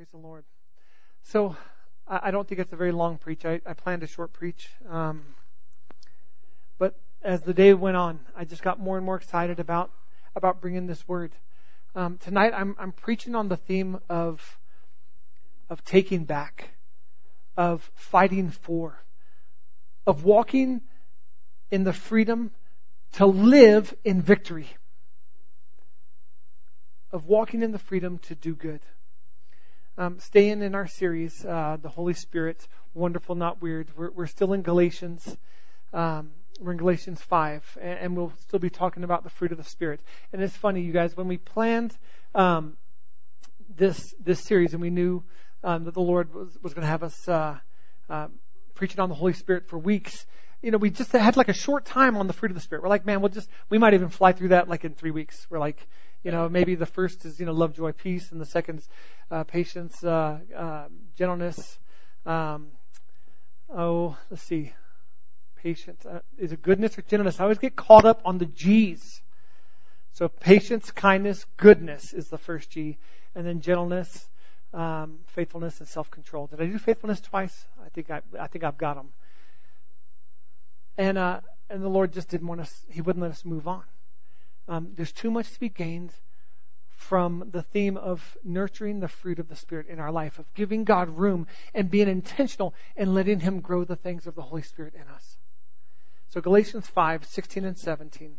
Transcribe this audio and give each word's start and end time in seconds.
Praise 0.00 0.08
the 0.12 0.26
Lord. 0.26 0.44
So, 1.24 1.54
I, 2.08 2.30
don't 2.30 2.48
think 2.48 2.58
it's 2.58 2.72
a 2.72 2.76
very 2.76 2.90
long 2.90 3.18
preach. 3.18 3.44
I, 3.44 3.60
I 3.66 3.74
planned 3.74 4.02
a 4.02 4.06
short 4.06 4.32
preach. 4.32 4.70
Um, 4.88 5.22
but 6.78 6.98
as 7.22 7.42
the 7.42 7.52
day 7.52 7.74
went 7.74 7.98
on, 7.98 8.18
I 8.34 8.46
just 8.46 8.62
got 8.62 8.80
more 8.80 8.96
and 8.96 9.04
more 9.04 9.16
excited 9.16 9.60
about, 9.60 9.90
about 10.34 10.62
bringing 10.62 10.86
this 10.86 11.06
word. 11.06 11.32
Um, 11.94 12.16
tonight, 12.16 12.54
I'm, 12.56 12.76
I'm 12.78 12.92
preaching 12.92 13.34
on 13.34 13.50
the 13.50 13.58
theme 13.58 14.00
of, 14.08 14.58
of 15.68 15.84
taking 15.84 16.24
back, 16.24 16.70
of 17.58 17.90
fighting 17.92 18.48
for, 18.48 18.98
of 20.06 20.24
walking 20.24 20.80
in 21.70 21.84
the 21.84 21.92
freedom 21.92 22.52
to 23.16 23.26
live 23.26 23.94
in 24.02 24.22
victory, 24.22 24.70
of 27.12 27.26
walking 27.26 27.62
in 27.62 27.72
the 27.72 27.78
freedom 27.78 28.16
to 28.20 28.34
do 28.34 28.54
good 28.54 28.80
um, 30.00 30.18
staying 30.18 30.62
in 30.62 30.74
our 30.74 30.86
series, 30.86 31.44
uh, 31.44 31.76
the 31.80 31.90
Holy 31.90 32.14
Spirit, 32.14 32.66
wonderful, 32.94 33.34
not 33.34 33.60
weird. 33.60 33.86
We're, 33.94 34.10
we're 34.10 34.26
still 34.26 34.54
in 34.54 34.62
Galatians. 34.62 35.36
Um, 35.92 36.30
we're 36.58 36.72
in 36.72 36.78
Galatians 36.78 37.20
5, 37.20 37.78
and, 37.82 37.98
and, 37.98 38.16
we'll 38.16 38.32
still 38.46 38.58
be 38.58 38.70
talking 38.70 39.04
about 39.04 39.24
the 39.24 39.30
fruit 39.30 39.52
of 39.52 39.58
the 39.58 39.64
Spirit. 39.64 40.00
And 40.32 40.40
it's 40.42 40.56
funny, 40.56 40.80
you 40.80 40.92
guys, 40.92 41.14
when 41.14 41.28
we 41.28 41.36
planned 41.36 41.94
um, 42.34 42.78
this 43.76 44.14
this 44.18 44.40
series, 44.40 44.72
and 44.72 44.80
we 44.80 44.88
knew 44.88 45.22
um, 45.62 45.84
that 45.84 45.92
the 45.92 46.00
Lord 46.00 46.32
was, 46.32 46.56
was 46.62 46.72
going 46.72 46.86
to 46.86 46.90
have 46.90 47.02
us 47.02 47.28
uh, 47.28 47.58
uh, 48.08 48.28
preaching 48.74 49.00
on 49.00 49.10
the 49.10 49.14
Holy 49.14 49.34
Spirit 49.34 49.68
for 49.68 49.78
weeks, 49.78 50.24
you 50.62 50.70
know, 50.70 50.78
we 50.78 50.88
just 50.88 51.12
had 51.12 51.36
like 51.36 51.50
a 51.50 51.54
short 51.54 51.84
time 51.84 52.16
on 52.16 52.26
the 52.26 52.32
fruit 52.32 52.50
of 52.50 52.54
the 52.54 52.62
Spirit. 52.62 52.82
We're 52.82 52.88
like, 52.88 53.04
man, 53.04 53.20
we'll 53.20 53.28
just, 53.28 53.50
we 53.68 53.76
might 53.76 53.92
even 53.92 54.08
fly 54.08 54.32
through 54.32 54.48
that 54.48 54.66
like 54.66 54.86
in 54.86 54.94
three 54.94 55.10
weeks. 55.10 55.46
We're 55.50 55.58
like, 55.58 55.86
you 56.22 56.30
know, 56.30 56.48
maybe 56.48 56.74
the 56.74 56.86
first 56.86 57.24
is, 57.24 57.40
you 57.40 57.46
know, 57.46 57.52
love, 57.52 57.74
joy, 57.74 57.92
peace, 57.92 58.30
and 58.32 58.40
the 58.40 58.46
second 58.46 58.78
is 58.78 58.88
uh, 59.30 59.44
patience, 59.44 60.02
uh, 60.04 60.38
uh, 60.56 60.84
gentleness. 61.16 61.78
Um, 62.26 62.68
oh, 63.74 64.16
let's 64.30 64.42
see. 64.42 64.72
Patience. 65.62 66.04
Uh, 66.04 66.20
is 66.38 66.52
it 66.52 66.62
goodness 66.62 66.98
or 66.98 67.02
gentleness? 67.02 67.40
I 67.40 67.44
always 67.44 67.58
get 67.58 67.76
caught 67.76 68.04
up 68.04 68.22
on 68.24 68.38
the 68.38 68.46
G's. 68.46 69.22
So 70.12 70.28
patience, 70.28 70.90
kindness, 70.90 71.46
goodness 71.56 72.12
is 72.12 72.28
the 72.28 72.38
first 72.38 72.70
G. 72.70 72.98
And 73.34 73.46
then 73.46 73.60
gentleness, 73.60 74.28
um, 74.74 75.20
faithfulness, 75.28 75.80
and 75.80 75.88
self-control. 75.88 76.48
Did 76.48 76.60
I 76.60 76.66
do 76.66 76.78
faithfulness 76.78 77.20
twice? 77.20 77.64
I 77.84 77.88
think 77.90 78.10
I, 78.10 78.20
I 78.38 78.48
think 78.48 78.64
I've 78.64 78.78
got 78.78 78.96
them. 78.96 79.08
And, 80.98 81.16
uh, 81.16 81.40
and 81.70 81.82
the 81.82 81.88
Lord 81.88 82.12
just 82.12 82.28
didn't 82.28 82.48
want 82.48 82.60
us, 82.60 82.86
He 82.90 83.00
wouldn't 83.00 83.22
let 83.22 83.30
us 83.30 83.44
move 83.44 83.68
on. 83.68 83.84
Um, 84.70 84.92
there's 84.94 85.12
too 85.12 85.32
much 85.32 85.50
to 85.50 85.58
be 85.58 85.68
gained 85.68 86.14
from 86.90 87.50
the 87.50 87.62
theme 87.62 87.96
of 87.96 88.38
nurturing 88.44 89.00
the 89.00 89.08
fruit 89.08 89.40
of 89.40 89.48
the 89.48 89.56
Spirit 89.56 89.88
in 89.88 89.98
our 89.98 90.12
life, 90.12 90.38
of 90.38 90.54
giving 90.54 90.84
God 90.84 91.08
room 91.08 91.48
and 91.74 91.90
being 91.90 92.08
intentional 92.08 92.72
and 92.96 93.12
letting 93.12 93.40
Him 93.40 93.60
grow 93.60 93.82
the 93.82 93.96
things 93.96 94.28
of 94.28 94.36
the 94.36 94.42
Holy 94.42 94.62
Spirit 94.62 94.94
in 94.94 95.08
us. 95.12 95.38
So 96.28 96.40
Galatians 96.40 96.86
5, 96.86 97.24
16 97.24 97.64
and 97.64 97.76
17 97.76 98.38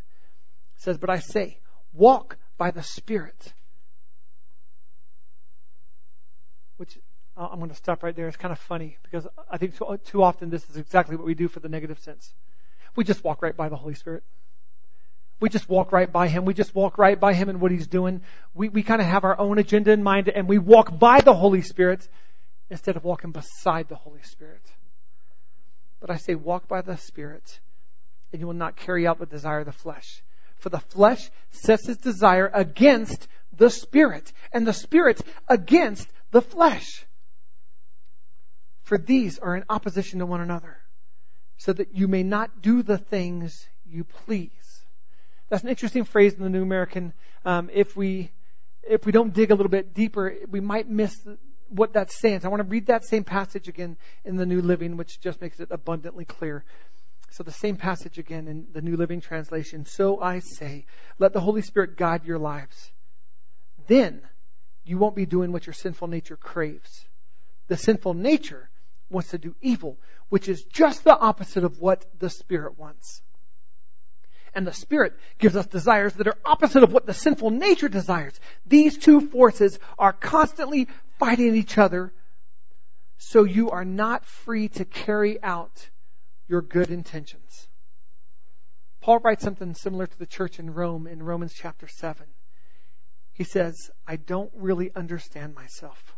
says, 0.77 0.97
But 0.97 1.09
I 1.09 1.19
say, 1.19 1.57
walk 1.91 2.37
by 2.57 2.71
the 2.71 2.83
Spirit. 2.83 3.53
Which 6.77 6.97
I'm 7.35 7.57
going 7.57 7.71
to 7.71 7.75
stop 7.75 8.03
right 8.03 8.15
there. 8.15 8.29
It's 8.29 8.37
kind 8.37 8.53
of 8.53 8.59
funny 8.59 8.97
because 9.03 9.27
I 9.49 9.57
think 9.57 9.75
too 10.05 10.23
often 10.23 10.49
this 10.49 10.69
is 10.69 10.77
exactly 10.77 11.17
what 11.17 11.25
we 11.25 11.33
do 11.33 11.49
for 11.49 11.59
the 11.59 11.67
negative 11.67 11.99
sense. 11.99 12.33
We 12.95 13.03
just 13.03 13.21
walk 13.21 13.41
right 13.41 13.55
by 13.55 13.67
the 13.67 13.75
Holy 13.75 13.95
Spirit. 13.95 14.23
We 15.41 15.49
just 15.49 15.67
walk 15.67 15.91
right 15.91 16.09
by 16.09 16.27
him. 16.27 16.45
We 16.45 16.53
just 16.53 16.75
walk 16.75 16.99
right 16.99 17.19
by 17.19 17.33
him 17.33 17.49
and 17.49 17.59
what 17.59 17.71
he's 17.71 17.87
doing. 17.87 18.21
We, 18.53 18.69
we 18.69 18.83
kind 18.83 19.01
of 19.01 19.07
have 19.07 19.23
our 19.23 19.37
own 19.37 19.57
agenda 19.57 19.91
in 19.91 20.03
mind 20.03 20.29
and 20.29 20.47
we 20.47 20.59
walk 20.59 20.97
by 20.97 21.19
the 21.19 21.33
Holy 21.33 21.63
Spirit 21.63 22.07
instead 22.69 22.95
of 22.95 23.03
walking 23.03 23.31
beside 23.31 23.89
the 23.89 23.95
Holy 23.95 24.21
Spirit. 24.21 24.61
But 25.99 26.11
I 26.11 26.17
say 26.17 26.35
walk 26.35 26.67
by 26.67 26.81
the 26.81 26.95
Spirit 26.95 27.59
and 28.31 28.39
you 28.39 28.45
will 28.45 28.53
not 28.53 28.75
carry 28.75 29.07
out 29.07 29.17
the 29.17 29.25
desire 29.25 29.61
of 29.61 29.65
the 29.65 29.71
flesh. 29.71 30.21
For 30.57 30.69
the 30.69 30.79
flesh 30.79 31.31
sets 31.49 31.89
its 31.89 32.01
desire 32.01 32.49
against 32.53 33.27
the 33.51 33.71
Spirit 33.71 34.31
and 34.53 34.65
the 34.65 34.73
Spirit 34.73 35.21
against 35.47 36.07
the 36.29 36.43
flesh. 36.43 37.03
For 38.83 38.99
these 38.99 39.39
are 39.39 39.55
in 39.55 39.63
opposition 39.69 40.19
to 40.19 40.27
one 40.27 40.41
another 40.41 40.77
so 41.57 41.73
that 41.73 41.95
you 41.95 42.07
may 42.07 42.21
not 42.21 42.61
do 42.61 42.83
the 42.83 42.99
things 42.99 43.67
you 43.85 44.03
please. 44.03 44.51
That's 45.51 45.63
an 45.63 45.69
interesting 45.69 46.05
phrase 46.05 46.33
in 46.33 46.43
the 46.43 46.49
New 46.49 46.63
American. 46.63 47.11
Um, 47.43 47.69
if 47.73 47.97
we 47.97 48.31
if 48.83 49.05
we 49.05 49.11
don't 49.11 49.33
dig 49.33 49.51
a 49.51 49.55
little 49.55 49.69
bit 49.69 49.93
deeper, 49.93 50.33
we 50.49 50.61
might 50.61 50.89
miss 50.89 51.13
what 51.67 51.91
that. 51.91 52.09
So 52.09 52.29
I 52.29 52.47
want 52.47 52.61
to 52.61 52.69
read 52.69 52.85
that 52.85 53.03
same 53.03 53.25
passage 53.25 53.67
again 53.67 53.97
in 54.23 54.37
the 54.37 54.45
New 54.45 54.61
Living, 54.61 54.95
which 54.95 55.19
just 55.19 55.41
makes 55.41 55.59
it 55.59 55.67
abundantly 55.69 56.23
clear. 56.23 56.63
So 57.31 57.43
the 57.43 57.51
same 57.51 57.75
passage 57.75 58.17
again 58.17 58.47
in 58.47 58.67
the 58.71 58.81
New 58.81 58.95
Living 58.95 59.19
Translation. 59.19 59.85
So 59.85 60.21
I 60.21 60.39
say, 60.39 60.85
let 61.19 61.33
the 61.33 61.41
Holy 61.41 61.61
Spirit 61.61 61.97
guide 61.97 62.23
your 62.23 62.39
lives. 62.39 62.89
Then 63.87 64.21
you 64.85 64.97
won't 64.97 65.17
be 65.17 65.25
doing 65.25 65.51
what 65.51 65.67
your 65.67 65.73
sinful 65.73 66.07
nature 66.07 66.37
craves. 66.37 67.05
The 67.67 67.75
sinful 67.75 68.13
nature 68.13 68.69
wants 69.09 69.31
to 69.31 69.37
do 69.37 69.53
evil, 69.61 69.97
which 70.29 70.47
is 70.47 70.63
just 70.63 71.03
the 71.03 71.17
opposite 71.17 71.65
of 71.65 71.81
what 71.81 72.05
the 72.19 72.29
Spirit 72.29 72.79
wants 72.79 73.21
and 74.53 74.67
the 74.67 74.73
Spirit 74.73 75.13
gives 75.37 75.55
us 75.55 75.65
desires 75.67 76.13
that 76.13 76.27
are 76.27 76.37
opposite 76.45 76.83
of 76.83 76.91
what 76.91 77.05
the 77.05 77.13
sinful 77.13 77.51
nature 77.51 77.89
desires. 77.89 78.33
These 78.65 78.97
two 78.97 79.21
forces 79.21 79.79
are 79.97 80.13
constantly 80.13 80.87
fighting 81.19 81.55
each 81.55 81.77
other, 81.77 82.11
so 83.17 83.43
you 83.43 83.69
are 83.71 83.85
not 83.85 84.25
free 84.25 84.69
to 84.69 84.85
carry 84.85 85.41
out 85.41 85.89
your 86.47 86.61
good 86.61 86.89
intentions. 86.89 87.67
Paul 88.99 89.19
writes 89.19 89.43
something 89.43 89.73
similar 89.73 90.05
to 90.05 90.19
the 90.19 90.25
church 90.25 90.59
in 90.59 90.73
Rome 90.73 91.07
in 91.07 91.23
Romans 91.23 91.53
chapter 91.55 91.87
7. 91.87 92.25
He 93.33 93.43
says, 93.43 93.89
I 94.05 94.17
don't 94.17 94.51
really 94.55 94.91
understand 94.95 95.55
myself, 95.55 96.15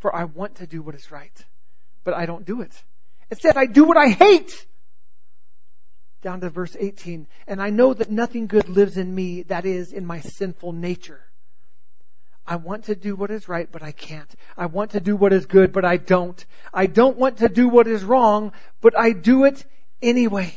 for 0.00 0.14
I 0.14 0.24
want 0.24 0.56
to 0.56 0.66
do 0.66 0.82
what 0.82 0.94
is 0.94 1.12
right, 1.12 1.44
but 2.02 2.14
I 2.14 2.26
don't 2.26 2.44
do 2.44 2.62
it. 2.62 2.72
Instead, 3.30 3.56
I 3.56 3.66
do 3.66 3.84
what 3.84 3.96
I 3.96 4.08
hate 4.08 4.66
down 6.24 6.40
to 6.40 6.50
verse 6.50 6.76
18. 6.78 7.28
And 7.46 7.62
I 7.62 7.70
know 7.70 7.94
that 7.94 8.10
nothing 8.10 8.48
good 8.48 8.68
lives 8.68 8.96
in 8.96 9.14
me, 9.14 9.42
that 9.42 9.64
is, 9.64 9.92
in 9.92 10.04
my 10.04 10.20
sinful 10.20 10.72
nature. 10.72 11.20
I 12.46 12.56
want 12.56 12.86
to 12.86 12.96
do 12.96 13.14
what 13.14 13.30
is 13.30 13.48
right, 13.48 13.70
but 13.70 13.82
I 13.82 13.92
can't. 13.92 14.34
I 14.56 14.66
want 14.66 14.92
to 14.92 15.00
do 15.00 15.16
what 15.16 15.32
is 15.32 15.46
good, 15.46 15.72
but 15.72 15.84
I 15.84 15.98
don't. 15.98 16.44
I 16.72 16.86
don't 16.86 17.16
want 17.16 17.38
to 17.38 17.48
do 17.48 17.68
what 17.68 17.86
is 17.86 18.02
wrong, 18.02 18.52
but 18.80 18.98
I 18.98 19.12
do 19.12 19.44
it 19.44 19.64
anyway. 20.02 20.54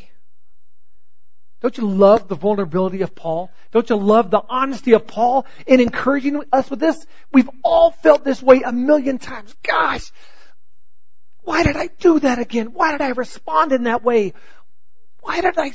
Don't 1.61 1.77
you 1.77 1.87
love 1.87 2.27
the 2.27 2.35
vulnerability 2.35 3.01
of 3.01 3.15
Paul? 3.15 3.51
Don't 3.71 3.89
you 3.89 3.95
love 3.95 4.29
the 4.29 4.41
honesty 4.47 4.93
of 4.93 5.07
Paul 5.07 5.45
in 5.65 5.79
encouraging 5.79 6.43
us 6.51 6.69
with 6.69 6.79
this? 6.79 7.05
We've 7.31 7.49
all 7.63 7.91
felt 7.91 8.23
this 8.23 8.41
way 8.41 8.61
a 8.61 8.71
million 8.71 9.17
times. 9.17 9.55
Gosh, 9.63 10.11
why 11.43 11.63
did 11.63 11.75
I 11.75 11.87
do 11.87 12.19
that 12.19 12.39
again? 12.39 12.67
Why 12.73 12.91
did 12.91 13.01
I 13.01 13.09
respond 13.09 13.71
in 13.71 13.83
that 13.83 14.03
way? 14.03 14.33
Why 15.27 15.41
did 15.41 15.57
I 15.57 15.73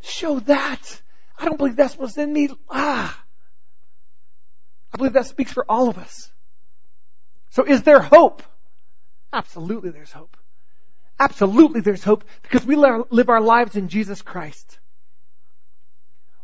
show 0.00 0.40
that? 0.40 1.02
I 1.38 1.44
don't 1.44 1.58
believe 1.58 1.76
that's 1.76 1.98
what's 1.98 2.16
in 2.16 2.32
me. 2.32 2.48
Ah. 2.70 3.22
I 4.94 4.96
believe 4.96 5.12
that 5.12 5.26
speaks 5.26 5.52
for 5.52 5.66
all 5.68 5.90
of 5.90 5.98
us. 5.98 6.32
So 7.50 7.64
is 7.64 7.82
there 7.82 8.00
hope? 8.00 8.42
Absolutely 9.30 9.90
there's 9.90 10.10
hope. 10.10 10.38
Absolutely 11.20 11.82
there's 11.82 12.02
hope 12.02 12.24
because 12.40 12.64
we 12.64 12.76
live 12.76 13.28
our 13.28 13.42
lives 13.42 13.76
in 13.76 13.88
Jesus 13.88 14.22
Christ. 14.22 14.78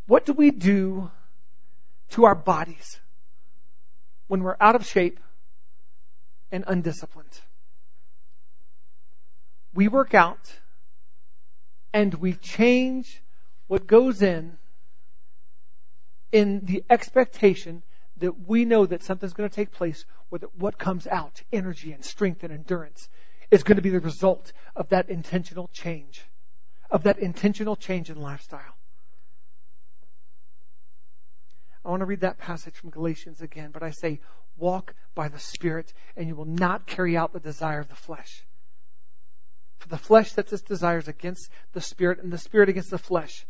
What 0.07 0.27
do 0.27 0.35
we 0.35 0.51
do 0.51 1.11
to 2.11 2.27
our 2.27 2.35
bodies 2.35 3.01
when 4.27 4.43
we're 4.43 4.59
out 4.61 4.77
of 4.77 4.85
shape 4.85 5.19
and 6.53 6.63
undisciplined? 6.67 7.41
We 9.73 9.89
work 9.89 10.13
out 10.13 10.53
and 11.99 12.15
we 12.15 12.33
change 12.33 13.25
what 13.67 13.85
goes 13.85 14.23
in 14.23 14.57
in 16.31 16.61
the 16.65 16.85
expectation 16.89 17.83
that 18.19 18.47
we 18.47 18.65
know 18.65 18.87
that 18.87 19.03
something's 19.03 19.33
going 19.33 19.51
to 19.51 19.57
take 19.57 19.73
place 19.73 20.05
or 20.31 20.39
that 20.39 20.55
what 20.57 20.79
comes 20.79 21.09
out, 21.09 21.43
energy 21.53 21.91
and 21.91 22.05
strength 22.05 22.45
and 22.45 22.53
endurance, 22.53 23.09
is 23.51 23.65
going 23.65 23.75
to 23.75 23.83
be 23.83 23.91
the 23.91 23.99
result 23.99 24.53
of 24.77 24.89
that 24.91 25.09
intentional 25.09 25.69
change, 25.73 26.23
of 26.89 27.03
that 27.03 27.19
intentional 27.19 27.75
change 27.75 28.11
in 28.11 28.21
lifestyle. 28.21 28.77
I 31.85 31.91
want 31.91 32.03
to 32.03 32.07
read 32.07 32.21
that 32.21 32.39
passage 32.39 32.75
from 32.75 32.91
Galatians 32.91 33.41
again, 33.41 33.71
but 33.73 33.83
I 33.83 33.91
say, 33.91 34.21
walk 34.57 34.95
by 35.17 35.27
the 35.27 35.41
Spirit 35.41 35.93
and 36.17 36.29
you 36.29 36.37
will 36.37 36.45
not 36.45 36.87
carry 36.87 37.17
out 37.17 37.33
the 37.33 37.41
desire 37.41 37.81
of 37.81 37.89
the 37.89 37.97
flesh. 37.97 38.45
For 39.79 39.89
the 39.89 39.99
flesh 39.99 40.33
sets 40.33 40.53
its 40.53 40.63
desires 40.63 41.09
against 41.09 41.51
the 41.73 41.81
spirit, 41.81 42.23
and 42.23 42.33
the 42.33 42.39
spirit 42.39 42.69
against 42.69 42.91
the 42.91 42.99
flesh. 42.99 43.47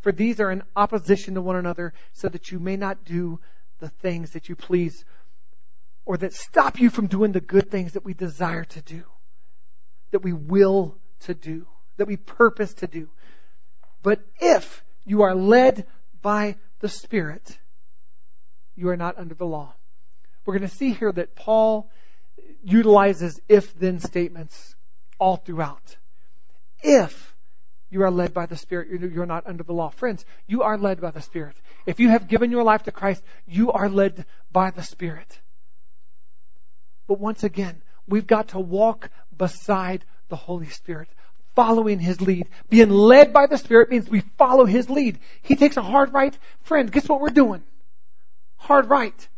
For 0.00 0.12
these 0.12 0.40
are 0.40 0.50
in 0.50 0.62
opposition 0.76 1.34
to 1.34 1.42
one 1.42 1.56
another, 1.56 1.94
so 2.12 2.28
that 2.28 2.52
you 2.52 2.58
may 2.58 2.76
not 2.76 3.04
do 3.04 3.40
the 3.80 3.88
things 3.88 4.32
that 4.32 4.48
you 4.48 4.56
please. 4.56 5.04
or 6.06 6.16
that 6.16 6.32
stop 6.32 6.80
you 6.80 6.88
from 6.88 7.08
doing 7.08 7.32
the 7.32 7.40
good 7.40 7.68
things 7.68 7.92
that 7.92 8.04
we 8.04 8.14
desire 8.14 8.64
to 8.64 8.80
do, 8.80 9.02
that 10.12 10.20
we 10.20 10.32
will 10.32 10.96
to 11.20 11.34
do, 11.34 11.66
that 11.96 12.06
we 12.06 12.16
purpose 12.16 12.72
to 12.74 12.86
do. 12.86 13.08
But 14.02 14.20
if 14.40 14.84
you 15.04 15.22
are 15.22 15.34
led 15.34 15.84
by 16.22 16.56
the 16.78 16.88
Spirit, 16.88 17.58
you 18.76 18.88
are 18.88 18.96
not 18.96 19.18
under 19.18 19.34
the 19.34 19.46
law. 19.46 19.74
We're 20.44 20.56
going 20.56 20.70
to 20.70 20.76
see 20.76 20.92
here 20.92 21.10
that 21.10 21.34
Paul 21.34 21.90
utilizes 22.62 23.40
if 23.48 23.76
then 23.76 23.98
statements 23.98 24.75
all 25.18 25.36
throughout. 25.36 25.96
If 26.82 27.34
you 27.90 28.02
are 28.02 28.10
led 28.10 28.34
by 28.34 28.46
the 28.46 28.56
Spirit, 28.56 28.88
you're 29.00 29.26
not 29.26 29.46
under 29.46 29.62
the 29.62 29.72
law. 29.72 29.90
Friends, 29.90 30.24
you 30.46 30.62
are 30.62 30.76
led 30.76 31.00
by 31.00 31.10
the 31.10 31.22
Spirit. 31.22 31.56
If 31.86 32.00
you 32.00 32.08
have 32.10 32.28
given 32.28 32.50
your 32.50 32.64
life 32.64 32.84
to 32.84 32.92
Christ, 32.92 33.22
you 33.46 33.72
are 33.72 33.88
led 33.88 34.24
by 34.52 34.70
the 34.70 34.82
Spirit. 34.82 35.38
But 37.06 37.20
once 37.20 37.44
again, 37.44 37.80
we've 38.08 38.26
got 38.26 38.48
to 38.48 38.58
walk 38.58 39.10
beside 39.36 40.04
the 40.28 40.36
Holy 40.36 40.66
Spirit, 40.66 41.08
following 41.54 42.00
His 42.00 42.20
lead. 42.20 42.48
Being 42.68 42.90
led 42.90 43.32
by 43.32 43.46
the 43.46 43.58
Spirit 43.58 43.90
means 43.90 44.10
we 44.10 44.20
follow 44.36 44.64
His 44.64 44.90
lead. 44.90 45.18
He 45.42 45.54
takes 45.54 45.76
a 45.76 45.82
hard 45.82 46.12
right. 46.12 46.36
Friend, 46.62 46.90
guess 46.90 47.08
what 47.08 47.20
we're 47.20 47.28
doing? 47.28 47.62
Hard 48.56 48.90
right. 48.90 49.28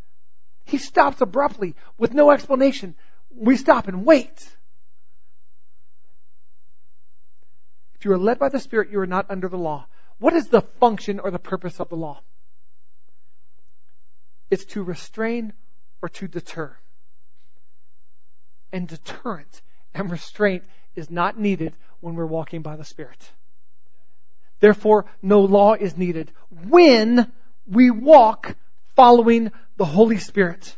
He 0.64 0.78
stops 0.78 1.20
abruptly 1.20 1.74
with 1.98 2.14
no 2.14 2.30
explanation. 2.30 2.94
We 3.34 3.56
stop 3.56 3.88
and 3.88 4.06
wait. 4.06 4.56
If 7.98 8.04
you 8.04 8.12
are 8.12 8.18
led 8.18 8.38
by 8.38 8.48
the 8.48 8.60
Spirit, 8.60 8.90
you 8.90 9.00
are 9.00 9.06
not 9.06 9.26
under 9.28 9.48
the 9.48 9.58
law. 9.58 9.86
What 10.18 10.34
is 10.34 10.48
the 10.48 10.62
function 10.62 11.18
or 11.18 11.30
the 11.30 11.38
purpose 11.38 11.80
of 11.80 11.88
the 11.88 11.96
law? 11.96 12.20
It's 14.50 14.64
to 14.66 14.82
restrain 14.82 15.52
or 16.00 16.08
to 16.10 16.28
deter. 16.28 16.76
And 18.72 18.86
deterrent 18.86 19.62
and 19.94 20.10
restraint 20.10 20.62
is 20.94 21.10
not 21.10 21.38
needed 21.38 21.74
when 22.00 22.14
we're 22.14 22.26
walking 22.26 22.62
by 22.62 22.76
the 22.76 22.84
Spirit. 22.84 23.30
Therefore, 24.60 25.06
no 25.22 25.40
law 25.40 25.74
is 25.74 25.96
needed 25.96 26.32
when 26.50 27.32
we 27.66 27.90
walk 27.90 28.56
following 28.94 29.50
the 29.76 29.84
Holy 29.84 30.18
Spirit. 30.18 30.76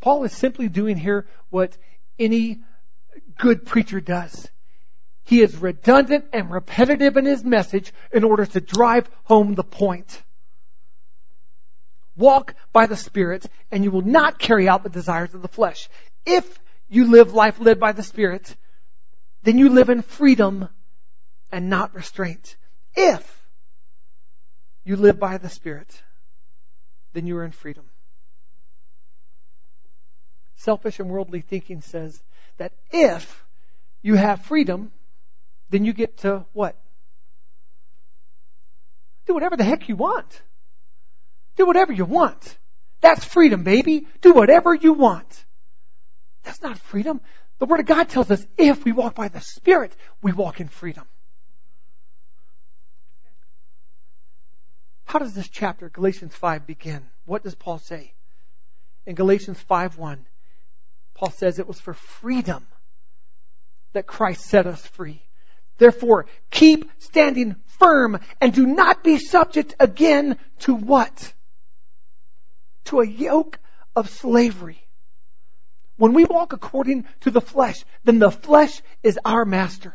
Paul 0.00 0.24
is 0.24 0.32
simply 0.32 0.68
doing 0.68 0.96
here 0.96 1.26
what 1.50 1.76
any 2.18 2.60
good 3.38 3.66
preacher 3.66 4.00
does. 4.00 4.48
He 5.24 5.42
is 5.42 5.56
redundant 5.56 6.26
and 6.32 6.50
repetitive 6.50 7.16
in 7.16 7.24
his 7.24 7.44
message 7.44 7.92
in 8.12 8.24
order 8.24 8.46
to 8.46 8.60
drive 8.60 9.08
home 9.24 9.54
the 9.54 9.64
point. 9.64 10.22
Walk 12.16 12.54
by 12.72 12.86
the 12.86 12.96
Spirit 12.96 13.46
and 13.70 13.84
you 13.84 13.90
will 13.90 14.02
not 14.02 14.38
carry 14.38 14.68
out 14.68 14.82
the 14.82 14.88
desires 14.88 15.34
of 15.34 15.42
the 15.42 15.48
flesh. 15.48 15.88
If 16.26 16.58
you 16.88 17.10
live 17.10 17.32
life 17.32 17.60
led 17.60 17.78
by 17.78 17.92
the 17.92 18.02
Spirit, 18.02 18.54
then 19.42 19.56
you 19.56 19.68
live 19.68 19.88
in 19.88 20.02
freedom 20.02 20.68
and 21.52 21.70
not 21.70 21.94
restraint. 21.94 22.56
If 22.94 23.48
you 24.84 24.96
live 24.96 25.18
by 25.18 25.38
the 25.38 25.48
Spirit, 25.48 26.02
then 27.12 27.26
you 27.26 27.36
are 27.36 27.44
in 27.44 27.52
freedom. 27.52 27.84
Selfish 30.56 31.00
and 31.00 31.08
worldly 31.08 31.40
thinking 31.40 31.80
says 31.80 32.22
that 32.58 32.72
if 32.90 33.44
you 34.02 34.16
have 34.16 34.42
freedom, 34.42 34.92
then 35.70 35.84
you 35.84 35.92
get 35.92 36.18
to 36.18 36.44
what? 36.52 36.76
Do 39.26 39.34
whatever 39.34 39.56
the 39.56 39.64
heck 39.64 39.88
you 39.88 39.96
want. 39.96 40.42
Do 41.56 41.66
whatever 41.66 41.92
you 41.92 42.04
want. 42.04 42.58
That's 43.00 43.24
freedom, 43.24 43.62
baby. 43.62 44.06
Do 44.20 44.32
whatever 44.32 44.74
you 44.74 44.92
want. 44.92 45.44
That's 46.42 46.60
not 46.62 46.78
freedom. 46.78 47.20
The 47.58 47.66
Word 47.66 47.80
of 47.80 47.86
God 47.86 48.08
tells 48.08 48.30
us 48.30 48.44
if 48.58 48.84
we 48.84 48.92
walk 48.92 49.14
by 49.14 49.28
the 49.28 49.40
Spirit, 49.40 49.94
we 50.22 50.32
walk 50.32 50.60
in 50.60 50.68
freedom. 50.68 51.04
How 55.04 55.18
does 55.18 55.34
this 55.34 55.48
chapter, 55.48 55.88
Galatians 55.88 56.34
5, 56.34 56.66
begin? 56.66 57.04
What 57.26 57.42
does 57.42 57.54
Paul 57.54 57.78
say? 57.78 58.12
In 59.06 59.14
Galatians 59.14 59.60
5 59.60 59.98
1, 59.98 60.26
Paul 61.14 61.30
says 61.30 61.58
it 61.58 61.66
was 61.66 61.80
for 61.80 61.94
freedom 61.94 62.66
that 63.92 64.06
Christ 64.06 64.42
set 64.42 64.66
us 64.66 64.84
free. 64.86 65.22
Therefore, 65.80 66.26
keep 66.50 66.90
standing 66.98 67.56
firm 67.78 68.20
and 68.38 68.52
do 68.52 68.66
not 68.66 69.02
be 69.02 69.16
subject 69.16 69.74
again 69.80 70.36
to 70.60 70.74
what? 70.74 71.32
To 72.84 73.00
a 73.00 73.06
yoke 73.06 73.58
of 73.96 74.10
slavery. 74.10 74.86
When 75.96 76.12
we 76.12 76.26
walk 76.26 76.52
according 76.52 77.06
to 77.20 77.30
the 77.30 77.40
flesh, 77.40 77.82
then 78.04 78.18
the 78.18 78.30
flesh 78.30 78.82
is 79.02 79.18
our 79.24 79.46
master. 79.46 79.94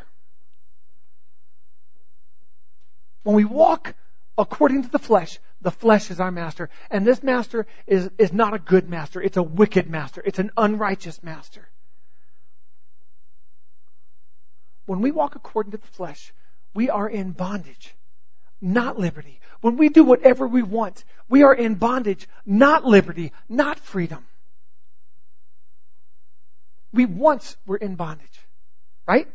When 3.22 3.36
we 3.36 3.46
walk 3.46 3.94
according 4.40 4.86
to 4.86 4.90
the 4.90 4.98
flesh, 4.98 5.38
the 5.62 5.70
flesh 5.70 6.10
is 6.10 6.20
our 6.20 6.32
master. 6.32 6.72
And 6.90 7.06
this 7.06 7.22
master 7.22 7.68
is, 7.86 8.10
is 8.18 8.34
not 8.34 8.56
a 8.56 8.60
good 8.60 8.90
master. 8.90 9.22
It's 9.22 9.38
a 9.38 9.44
wicked 9.44 9.88
master. 9.88 10.24
It's 10.26 10.40
an 10.40 10.50
unrighteous 10.58 11.22
master. 11.22 11.70
When 14.86 15.02
we 15.02 15.12
walk 15.12 15.36
according 15.36 15.72
to 15.72 15.78
the 15.78 15.88
flesh, 15.88 16.34
we 16.74 16.90
are 16.90 17.10
in 17.10 17.32
bondage, 17.32 17.96
not 18.62 19.00
liberty. 19.00 19.40
When 19.62 19.78
we 19.78 19.90
do 19.90 20.04
whatever 20.04 20.48
we 20.48 20.62
want, 20.62 21.04
we 21.30 21.44
are 21.44 21.54
in 21.54 21.76
bondage, 21.76 22.28
not 22.46 22.86
liberty, 22.86 23.32
not 23.50 23.80
freedom. 23.80 24.26
We 26.94 27.06
once 27.06 27.58
were 27.66 27.78
in 27.78 27.96
bondage, 27.96 28.40
right? 29.08 29.28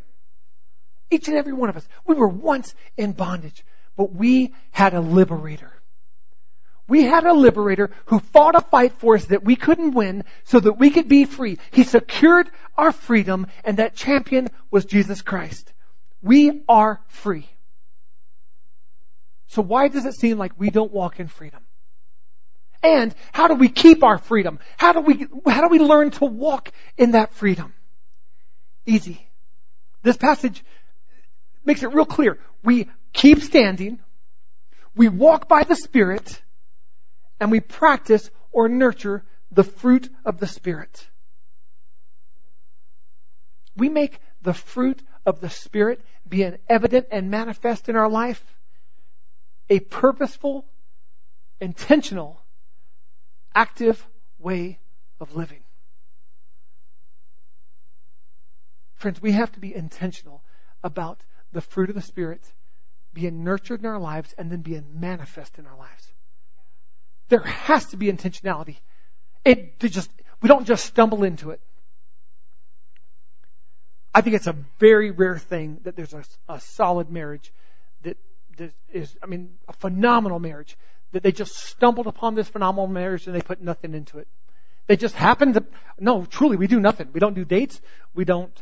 Each 1.10 1.28
and 1.28 1.36
every 1.36 1.52
one 1.52 1.68
of 1.68 1.76
us. 1.76 1.86
We 2.06 2.14
were 2.14 2.28
once 2.28 2.74
in 2.96 3.12
bondage, 3.12 3.64
but 3.96 4.14
we 4.14 4.54
had 4.70 4.94
a 4.94 5.00
liberator. 5.00 5.72
We 6.90 7.04
had 7.04 7.24
a 7.24 7.32
liberator 7.32 7.90
who 8.06 8.18
fought 8.18 8.56
a 8.56 8.60
fight 8.60 8.94
for 8.94 9.14
us 9.14 9.26
that 9.26 9.44
we 9.44 9.54
couldn't 9.54 9.92
win 9.92 10.24
so 10.42 10.58
that 10.58 10.72
we 10.72 10.90
could 10.90 11.08
be 11.08 11.24
free. 11.24 11.58
He 11.70 11.84
secured 11.84 12.50
our 12.76 12.90
freedom 12.90 13.46
and 13.64 13.76
that 13.76 13.94
champion 13.94 14.48
was 14.72 14.86
Jesus 14.86 15.22
Christ. 15.22 15.72
We 16.20 16.64
are 16.68 17.00
free. 17.06 17.48
So 19.46 19.62
why 19.62 19.86
does 19.86 20.04
it 20.04 20.14
seem 20.14 20.36
like 20.36 20.58
we 20.58 20.70
don't 20.70 20.92
walk 20.92 21.20
in 21.20 21.28
freedom? 21.28 21.60
And 22.82 23.14
how 23.30 23.46
do 23.46 23.54
we 23.54 23.68
keep 23.68 24.02
our 24.02 24.18
freedom? 24.18 24.58
How 24.76 24.92
do 24.92 25.00
we, 25.00 25.28
how 25.46 25.60
do 25.60 25.68
we 25.68 25.78
learn 25.78 26.10
to 26.12 26.24
walk 26.24 26.72
in 26.98 27.12
that 27.12 27.34
freedom? 27.34 27.72
Easy. 28.84 29.28
This 30.02 30.16
passage 30.16 30.64
makes 31.64 31.84
it 31.84 31.94
real 31.94 32.04
clear. 32.04 32.40
We 32.64 32.88
keep 33.12 33.42
standing. 33.42 34.00
We 34.96 35.08
walk 35.08 35.48
by 35.48 35.62
the 35.62 35.76
Spirit 35.76 36.42
and 37.40 37.50
we 37.50 37.60
practice 37.60 38.30
or 38.52 38.68
nurture 38.68 39.24
the 39.50 39.64
fruit 39.64 40.08
of 40.24 40.38
the 40.38 40.46
Spirit. 40.46 41.08
We 43.76 43.88
make 43.88 44.20
the 44.42 44.54
fruit 44.54 45.02
of 45.24 45.40
the 45.40 45.50
Spirit 45.50 46.00
be 46.28 46.42
an 46.42 46.58
evident 46.68 47.06
and 47.10 47.30
manifest 47.30 47.88
in 47.88 47.96
our 47.96 48.08
life 48.08 48.44
a 49.70 49.80
purposeful, 49.80 50.66
intentional, 51.60 52.40
active 53.54 54.04
way 54.38 54.78
of 55.20 55.34
living. 55.34 55.62
Friends, 58.96 59.22
we 59.22 59.32
have 59.32 59.50
to 59.52 59.60
be 59.60 59.74
intentional 59.74 60.42
about 60.82 61.22
the 61.52 61.60
fruit 61.60 61.88
of 61.88 61.94
the 61.94 62.02
Spirit 62.02 62.44
being 63.14 63.44
nurtured 63.44 63.80
in 63.80 63.86
our 63.86 63.98
lives 63.98 64.34
and 64.36 64.50
then 64.50 64.60
being 64.60 64.84
manifest 65.00 65.58
in 65.58 65.66
our 65.66 65.76
lives. 65.76 66.12
There 67.30 67.40
has 67.40 67.86
to 67.86 67.96
be 67.96 68.12
intentionality. 68.12 68.76
It 69.44 69.78
just, 69.80 70.10
we 70.42 70.48
don't 70.48 70.66
just 70.66 70.84
stumble 70.84 71.24
into 71.24 71.50
it. 71.50 71.60
I 74.12 74.20
think 74.20 74.34
it's 74.34 74.48
a 74.48 74.56
very 74.80 75.12
rare 75.12 75.38
thing 75.38 75.78
that 75.84 75.94
there's 75.94 76.12
a, 76.12 76.24
a 76.48 76.60
solid 76.60 77.10
marriage 77.10 77.52
that, 78.02 78.16
that 78.58 78.72
is, 78.92 79.16
I 79.22 79.26
mean, 79.26 79.54
a 79.68 79.72
phenomenal 79.72 80.40
marriage 80.40 80.76
that 81.12 81.22
they 81.22 81.30
just 81.30 81.56
stumbled 81.56 82.08
upon 82.08 82.34
this 82.34 82.48
phenomenal 82.48 82.88
marriage 82.88 83.26
and 83.26 83.34
they 83.34 83.40
put 83.40 83.62
nothing 83.62 83.94
into 83.94 84.18
it. 84.18 84.26
They 84.88 84.96
just 84.96 85.14
happened 85.14 85.54
to, 85.54 85.64
no, 86.00 86.24
truly, 86.24 86.56
we 86.56 86.66
do 86.66 86.80
nothing. 86.80 87.10
We 87.12 87.20
don't 87.20 87.34
do 87.34 87.44
dates. 87.44 87.80
We 88.12 88.24
don't, 88.24 88.52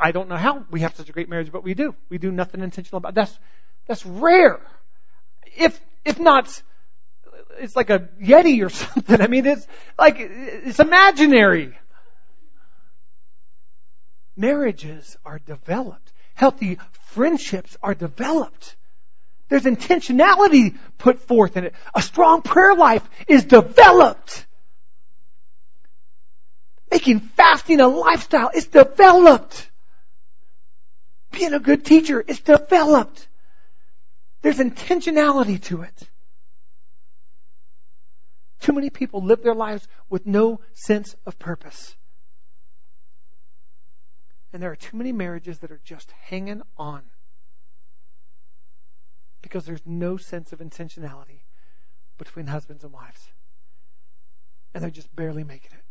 I 0.00 0.12
don't 0.12 0.30
know 0.30 0.36
how 0.36 0.64
we 0.70 0.80
have 0.80 0.96
such 0.96 1.10
a 1.10 1.12
great 1.12 1.28
marriage, 1.28 1.52
but 1.52 1.62
we 1.62 1.74
do. 1.74 1.94
We 2.08 2.16
do 2.16 2.32
nothing 2.32 2.62
intentional 2.62 2.96
about 2.96 3.14
That's, 3.14 3.38
that's 3.86 4.06
rare. 4.06 4.60
If, 5.56 5.78
if 6.06 6.18
not 6.18 6.62
it's 7.58 7.76
like 7.76 7.90
a 7.90 8.08
Yeti 8.20 8.64
or 8.64 8.68
something. 8.70 9.20
I 9.20 9.26
mean, 9.26 9.46
it's 9.46 9.66
like, 9.98 10.16
it's 10.18 10.80
imaginary. 10.80 11.76
Marriages 14.36 15.16
are 15.24 15.38
developed. 15.38 16.12
Healthy 16.34 16.78
friendships 17.12 17.76
are 17.82 17.94
developed. 17.94 18.76
There's 19.48 19.64
intentionality 19.64 20.76
put 20.98 21.20
forth 21.20 21.56
in 21.56 21.64
it. 21.64 21.74
A 21.94 22.02
strong 22.02 22.42
prayer 22.42 22.74
life 22.74 23.08
is 23.28 23.44
developed. 23.44 24.46
making 26.90 27.20
fasting 27.20 27.80
a 27.80 27.88
lifestyle. 27.88 28.50
is 28.54 28.66
developed. 28.66 29.70
Being 31.32 31.54
a 31.54 31.60
good 31.60 31.84
teacher 31.84 32.20
is 32.20 32.40
developed. 32.40 33.28
There's 34.42 34.58
intentionality 34.58 35.60
to 35.64 35.82
it. 35.82 36.08
Too 38.64 38.72
many 38.72 38.88
people 38.88 39.22
live 39.22 39.42
their 39.42 39.54
lives 39.54 39.86
with 40.08 40.24
no 40.26 40.58
sense 40.72 41.14
of 41.26 41.38
purpose. 41.38 41.94
And 44.54 44.62
there 44.62 44.70
are 44.70 44.76
too 44.76 44.96
many 44.96 45.12
marriages 45.12 45.58
that 45.58 45.70
are 45.70 45.82
just 45.84 46.10
hanging 46.12 46.62
on 46.78 47.02
because 49.42 49.66
there's 49.66 49.82
no 49.84 50.16
sense 50.16 50.54
of 50.54 50.60
intentionality 50.60 51.40
between 52.16 52.46
husbands 52.46 52.84
and 52.84 52.90
wives. 52.94 53.28
And 54.72 54.82
they're 54.82 54.90
just 54.90 55.14
barely 55.14 55.44
making 55.44 55.72
it. 55.72 55.84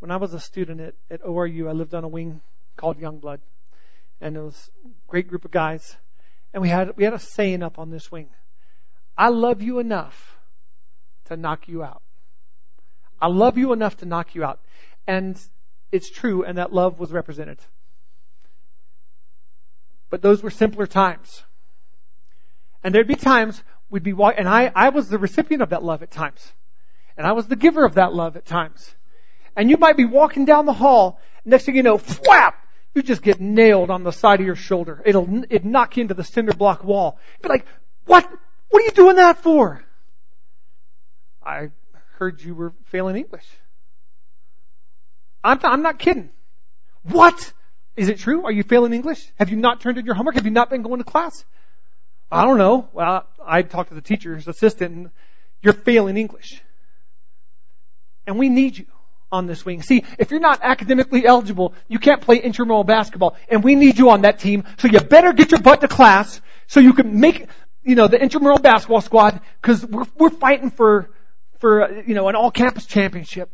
When 0.00 0.10
I 0.10 0.16
was 0.16 0.34
a 0.34 0.40
student 0.40 0.80
at, 0.80 0.94
at 1.12 1.22
ORU, 1.22 1.68
I 1.68 1.72
lived 1.72 1.94
on 1.94 2.02
a 2.02 2.08
wing 2.08 2.40
called 2.76 2.98
Youngblood. 2.98 3.38
And 4.20 4.36
it 4.36 4.40
was 4.40 4.68
a 4.84 4.88
great 5.06 5.28
group 5.28 5.44
of 5.44 5.52
guys. 5.52 5.96
And 6.52 6.60
we 6.60 6.68
had, 6.68 6.96
we 6.96 7.04
had 7.04 7.14
a 7.14 7.20
saying 7.20 7.62
up 7.62 7.78
on 7.78 7.90
this 7.90 8.10
wing. 8.10 8.30
I 9.16 9.28
love 9.28 9.62
you 9.62 9.78
enough 9.78 10.36
to 11.26 11.36
knock 11.36 11.68
you 11.68 11.82
out. 11.82 12.02
I 13.20 13.28
love 13.28 13.56
you 13.56 13.72
enough 13.72 13.98
to 13.98 14.06
knock 14.06 14.34
you 14.34 14.44
out. 14.44 14.60
And 15.06 15.40
it's 15.90 16.10
true, 16.10 16.44
and 16.44 16.58
that 16.58 16.72
love 16.72 16.98
was 16.98 17.12
represented. 17.12 17.58
But 20.10 20.22
those 20.22 20.42
were 20.42 20.50
simpler 20.50 20.86
times. 20.86 21.42
And 22.84 22.94
there'd 22.94 23.08
be 23.08 23.16
times 23.16 23.62
we'd 23.90 24.02
be 24.02 24.12
walking, 24.12 24.40
and 24.40 24.48
I, 24.48 24.70
I 24.74 24.90
was 24.90 25.08
the 25.08 25.18
recipient 25.18 25.62
of 25.62 25.70
that 25.70 25.82
love 25.82 26.02
at 26.02 26.10
times. 26.10 26.52
And 27.16 27.26
I 27.26 27.32
was 27.32 27.46
the 27.46 27.56
giver 27.56 27.84
of 27.84 27.94
that 27.94 28.12
love 28.12 28.36
at 28.36 28.44
times. 28.44 28.94
And 29.56 29.70
you 29.70 29.78
might 29.78 29.96
be 29.96 30.04
walking 30.04 30.44
down 30.44 30.66
the 30.66 30.72
hall, 30.72 31.18
next 31.44 31.64
thing 31.64 31.76
you 31.76 31.82
know, 31.82 31.98
flap! 31.98 32.62
You 32.94 33.02
just 33.02 33.22
get 33.22 33.40
nailed 33.40 33.90
on 33.90 34.04
the 34.04 34.10
side 34.10 34.40
of 34.40 34.46
your 34.46 34.56
shoulder. 34.56 35.02
It'll, 35.04 35.44
it 35.50 35.64
knock 35.64 35.96
you 35.96 36.02
into 36.02 36.14
the 36.14 36.24
cinder 36.24 36.52
block 36.52 36.84
wall. 36.84 37.18
Be 37.42 37.48
like, 37.48 37.66
what? 38.06 38.30
What 38.70 38.82
are 38.82 38.84
you 38.84 38.90
doing 38.92 39.16
that 39.16 39.38
for? 39.42 39.84
I 41.42 41.70
heard 42.18 42.42
you 42.42 42.54
were 42.54 42.72
failing 42.86 43.16
English. 43.16 43.46
I'm, 45.44 45.60
I'm 45.62 45.82
not 45.82 45.98
kidding. 45.98 46.30
What? 47.04 47.52
Is 47.96 48.08
it 48.08 48.18
true? 48.18 48.44
Are 48.44 48.52
you 48.52 48.62
failing 48.62 48.92
English? 48.92 49.24
Have 49.38 49.50
you 49.50 49.56
not 49.56 49.80
turned 49.80 49.98
in 49.98 50.04
your 50.04 50.14
homework? 50.14 50.34
Have 50.34 50.44
you 50.44 50.50
not 50.50 50.70
been 50.70 50.82
going 50.82 50.98
to 50.98 51.04
class? 51.04 51.44
I 52.30 52.44
don't 52.44 52.58
know. 52.58 52.88
Well, 52.92 53.26
I 53.44 53.62
talked 53.62 53.90
to 53.90 53.94
the 53.94 54.00
teacher's 54.00 54.48
assistant 54.48 54.94
and 54.94 55.10
you're 55.62 55.72
failing 55.72 56.16
English. 56.16 56.60
And 58.26 58.38
we 58.38 58.48
need 58.48 58.76
you 58.76 58.86
on 59.30 59.46
this 59.46 59.64
wing. 59.64 59.82
See, 59.82 60.04
if 60.18 60.30
you're 60.30 60.40
not 60.40 60.60
academically 60.62 61.24
eligible, 61.26 61.74
you 61.88 61.98
can't 61.98 62.20
play 62.20 62.36
intramural 62.38 62.84
basketball. 62.84 63.36
And 63.48 63.62
we 63.62 63.74
need 63.76 63.98
you 63.98 64.10
on 64.10 64.22
that 64.22 64.40
team. 64.40 64.64
So 64.78 64.88
you 64.88 65.00
better 65.00 65.32
get 65.32 65.52
your 65.52 65.60
butt 65.60 65.80
to 65.82 65.88
class 65.88 66.40
so 66.66 66.80
you 66.80 66.92
can 66.92 67.20
make, 67.20 67.46
you 67.86 67.94
know, 67.94 68.08
the 68.08 68.20
intramural 68.20 68.58
basketball 68.58 69.00
squad 69.00 69.40
because 69.62 69.86
we're, 69.86 70.04
we're 70.18 70.30
fighting 70.30 70.70
for, 70.70 71.08
for, 71.60 72.02
you 72.02 72.14
know, 72.14 72.28
an 72.28 72.34
all 72.34 72.50
campus 72.50 72.84
championship 72.84 73.50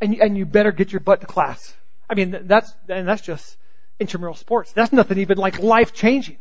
and 0.00 0.14
and 0.14 0.36
you 0.36 0.46
better 0.46 0.72
get 0.72 0.92
your 0.92 1.00
butt 1.00 1.20
to 1.20 1.26
class. 1.26 1.74
I 2.08 2.14
mean, 2.14 2.36
that's 2.44 2.74
and 2.88 3.06
that's 3.06 3.22
just 3.22 3.56
intramural 3.98 4.34
sports. 4.34 4.72
That's 4.72 4.92
nothing 4.92 5.18
even 5.18 5.38
like 5.38 5.60
life 5.60 5.92
changing. 5.92 6.38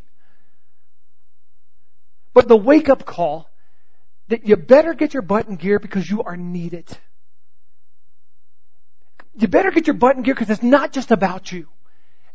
But 2.33 2.47
the 2.47 2.57
wake 2.57 2.89
up 2.89 3.05
call 3.05 3.49
that 4.29 4.47
you 4.47 4.55
better 4.55 4.93
get 4.93 5.13
your 5.13 5.23
butt 5.23 5.47
in 5.47 5.55
gear 5.55 5.79
because 5.79 6.09
you 6.09 6.23
are 6.23 6.37
needed. 6.37 6.87
You 9.35 9.47
better 9.47 9.71
get 9.71 9.87
your 9.87 9.95
butt 9.95 10.15
in 10.15 10.23
gear 10.23 10.33
because 10.33 10.49
it's 10.49 10.63
not 10.63 10.91
just 10.91 11.11
about 11.11 11.51
you. 11.51 11.67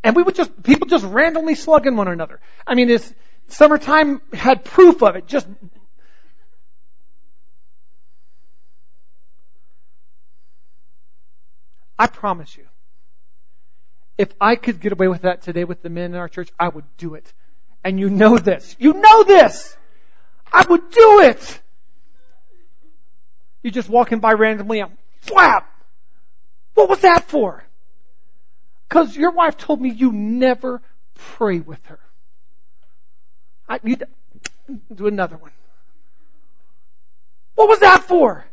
And 0.02 0.14
we 0.14 0.22
would 0.22 0.34
just, 0.34 0.62
people 0.62 0.86
just 0.86 1.04
randomly 1.04 1.54
slugging 1.54 1.96
one 1.96 2.08
another. 2.08 2.40
I 2.66 2.74
mean, 2.74 2.90
it's, 2.90 3.14
summertime 3.48 4.20
had 4.32 4.64
proof 4.64 5.02
of 5.02 5.16
it. 5.16 5.26
Just 5.26 5.46
I 11.98 12.06
promise 12.06 12.56
you, 12.56 12.64
if 14.18 14.32
I 14.40 14.56
could 14.56 14.80
get 14.80 14.92
away 14.92 15.08
with 15.08 15.22
that 15.22 15.42
today 15.42 15.64
with 15.64 15.82
the 15.82 15.90
men 15.90 16.12
in 16.12 16.16
our 16.16 16.28
church, 16.28 16.50
I 16.58 16.68
would 16.68 16.84
do 16.96 17.14
it. 17.14 17.32
And 17.84 18.00
you 18.00 18.10
know 18.10 18.38
this. 18.38 18.74
You 18.78 18.94
know 18.94 19.24
this! 19.24 19.76
I 20.52 20.64
would 20.68 20.90
do 20.90 21.20
it! 21.20 21.60
You're 23.62 23.72
just 23.72 23.88
walking 23.88 24.20
by 24.20 24.32
randomly 24.32 24.80
and 24.80 24.92
flap! 25.20 25.70
What 26.74 26.88
was 26.88 27.00
that 27.00 27.24
for? 27.24 27.64
Cause 28.88 29.16
your 29.16 29.30
wife 29.30 29.56
told 29.56 29.80
me 29.80 29.90
you 29.90 30.12
never 30.12 30.82
pray 31.14 31.60
with 31.60 31.84
her. 31.86 31.98
I 33.68 33.78
to 33.78 34.06
do 34.94 35.06
another 35.06 35.36
one. 35.36 35.52
What 37.54 37.68
was 37.68 37.80
that 37.80 38.04
for? 38.04 38.44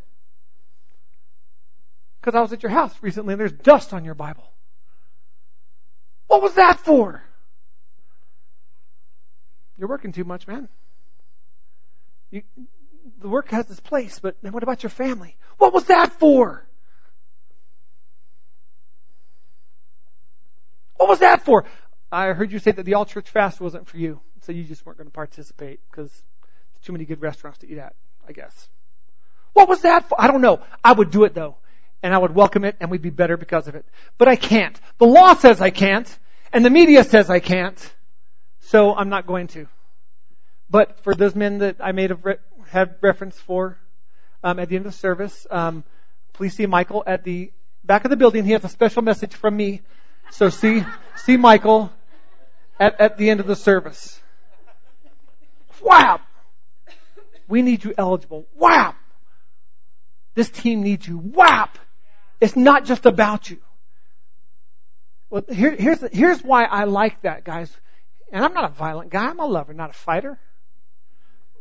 Because 2.20 2.36
I 2.36 2.42
was 2.42 2.54
at 2.54 2.64
your 2.64 2.72
house 2.72 2.94
recently 3.02 3.34
and 3.34 3.42
there's 3.42 3.52
dust 3.52 3.94
on 3.94 4.06
your 4.06 4.14
Bible. 4.14 4.44
What 6.28 6.42
was 6.42 6.54
that 6.54 6.80
for? 6.80 7.24
You're 9.78 9.90
working 9.90 10.12
too 10.12 10.24
much, 10.24 10.48
man. 10.48 10.70
You, 12.30 12.44
the 13.20 13.28
work 13.28 13.50
has 13.50 13.70
its 13.70 13.80
place, 13.80 14.20
but 14.20 14.38
then 14.42 14.52
what 14.54 14.64
about 14.64 14.84
your 14.84 14.92
family? 14.92 15.36
What 15.58 15.74
was 15.74 15.86
that 15.86 16.14
for? 16.14 16.66
What 20.98 21.10
was 21.10 21.20
that 21.20 21.44
for? 21.44 21.66
I 22.12 22.28
heard 22.28 22.52
you 22.52 22.60
say 22.60 22.72
that 22.72 22.84
the 22.84 22.94
all 22.94 23.06
church 23.06 23.30
fast 23.30 23.60
wasn't 23.60 23.88
for 23.88 23.98
you, 23.98 24.22
so 24.42 24.52
you 24.52 24.64
just 24.64 24.86
weren't 24.86 24.98
going 24.98 25.08
to 25.08 25.14
participate 25.14 25.80
because 25.90 26.10
there's 26.10 26.86
too 26.86 26.92
many 26.92 27.06
good 27.06 27.22
restaurants 27.22 27.60
to 27.60 27.70
eat 27.70 27.78
at, 27.78 27.96
I 28.28 28.32
guess. 28.32 28.70
What 29.54 29.70
was 29.70 29.82
that 29.82 30.10
for? 30.10 30.20
I 30.20 30.28
don't 30.28 30.42
know. 30.42 30.62
I 30.84 30.94
would 30.94 31.12
do 31.12 31.24
it 31.24 31.34
though 31.34 31.58
and 32.04 32.14
I 32.14 32.18
would 32.18 32.34
welcome 32.34 32.64
it 32.64 32.76
and 32.80 32.90
we'd 32.90 33.02
be 33.02 33.10
better 33.10 33.38
because 33.38 33.68
of 33.68 33.76
it. 33.76 33.86
But 34.18 34.28
I 34.28 34.36
can't. 34.36 34.80
The 34.98 35.06
law 35.06 35.34
says 35.36 35.62
I 35.62 35.70
can't 35.70 36.08
and 36.54 36.66
the 36.66 36.70
media 36.70 37.04
says 37.04 37.30
I 37.30 37.40
can't. 37.40 37.94
So 38.62 38.96
I'm 38.96 39.10
not 39.10 39.28
going 39.28 39.48
to. 39.48 39.68
But 40.70 41.04
for 41.04 41.14
those 41.14 41.36
men 41.36 41.60
that 41.60 41.78
I 41.80 41.92
made 41.92 42.12
have 42.12 42.26
re- 42.26 42.38
had 42.70 42.96
reference 43.02 43.38
for 43.38 43.78
um, 44.44 44.60
at 44.60 44.70
the 44.70 44.78
end 44.78 44.86
of 44.86 44.94
the 44.94 44.98
service, 44.98 45.46
um, 45.52 45.84
please 46.34 46.56
see 46.56 46.66
Michael 46.66 47.04
at 47.06 47.24
the 47.24 47.52
back 47.84 48.06
of 48.06 48.10
the 48.10 48.16
building. 48.16 48.46
He 48.46 48.54
has 48.54 48.64
a 48.64 48.70
special 48.70 49.02
message 49.02 49.34
from 49.34 49.56
me. 49.58 49.82
So 50.32 50.50
see 50.50 50.84
see 51.18 51.36
Michael 51.36 51.92
at, 52.80 53.02
at 53.02 53.18
the 53.18 53.30
end 53.30 53.42
of 53.42 53.48
the 53.48 53.56
service. 53.56 54.20
Wow. 55.82 56.22
We 57.48 57.62
need 57.62 57.84
you 57.84 57.94
eligible. 57.98 58.48
Wow. 58.56 58.96
This 60.36 60.50
team 60.50 60.84
needs 60.84 61.08
you. 61.08 61.18
Whap! 61.18 61.78
It's 62.40 62.56
not 62.56 62.86
just 62.86 63.06
about 63.06 63.50
you. 63.50 63.58
Well, 65.30 65.44
here, 65.50 65.76
here's, 65.76 66.02
here's 66.12 66.44
why 66.44 66.66
I 66.66 66.86
like 66.86 67.22
that, 67.22 67.44
guys. 67.44 67.76
And 68.32 68.44
I'm 68.44 68.54
not 68.54 68.66
a 68.66 68.74
violent 68.74 69.12
guy. 69.12 69.28
I'm 69.28 69.40
a 69.40 69.46
lover, 69.46 69.74
not 69.74 69.90
a 69.90 69.94
fighter. 69.94 70.40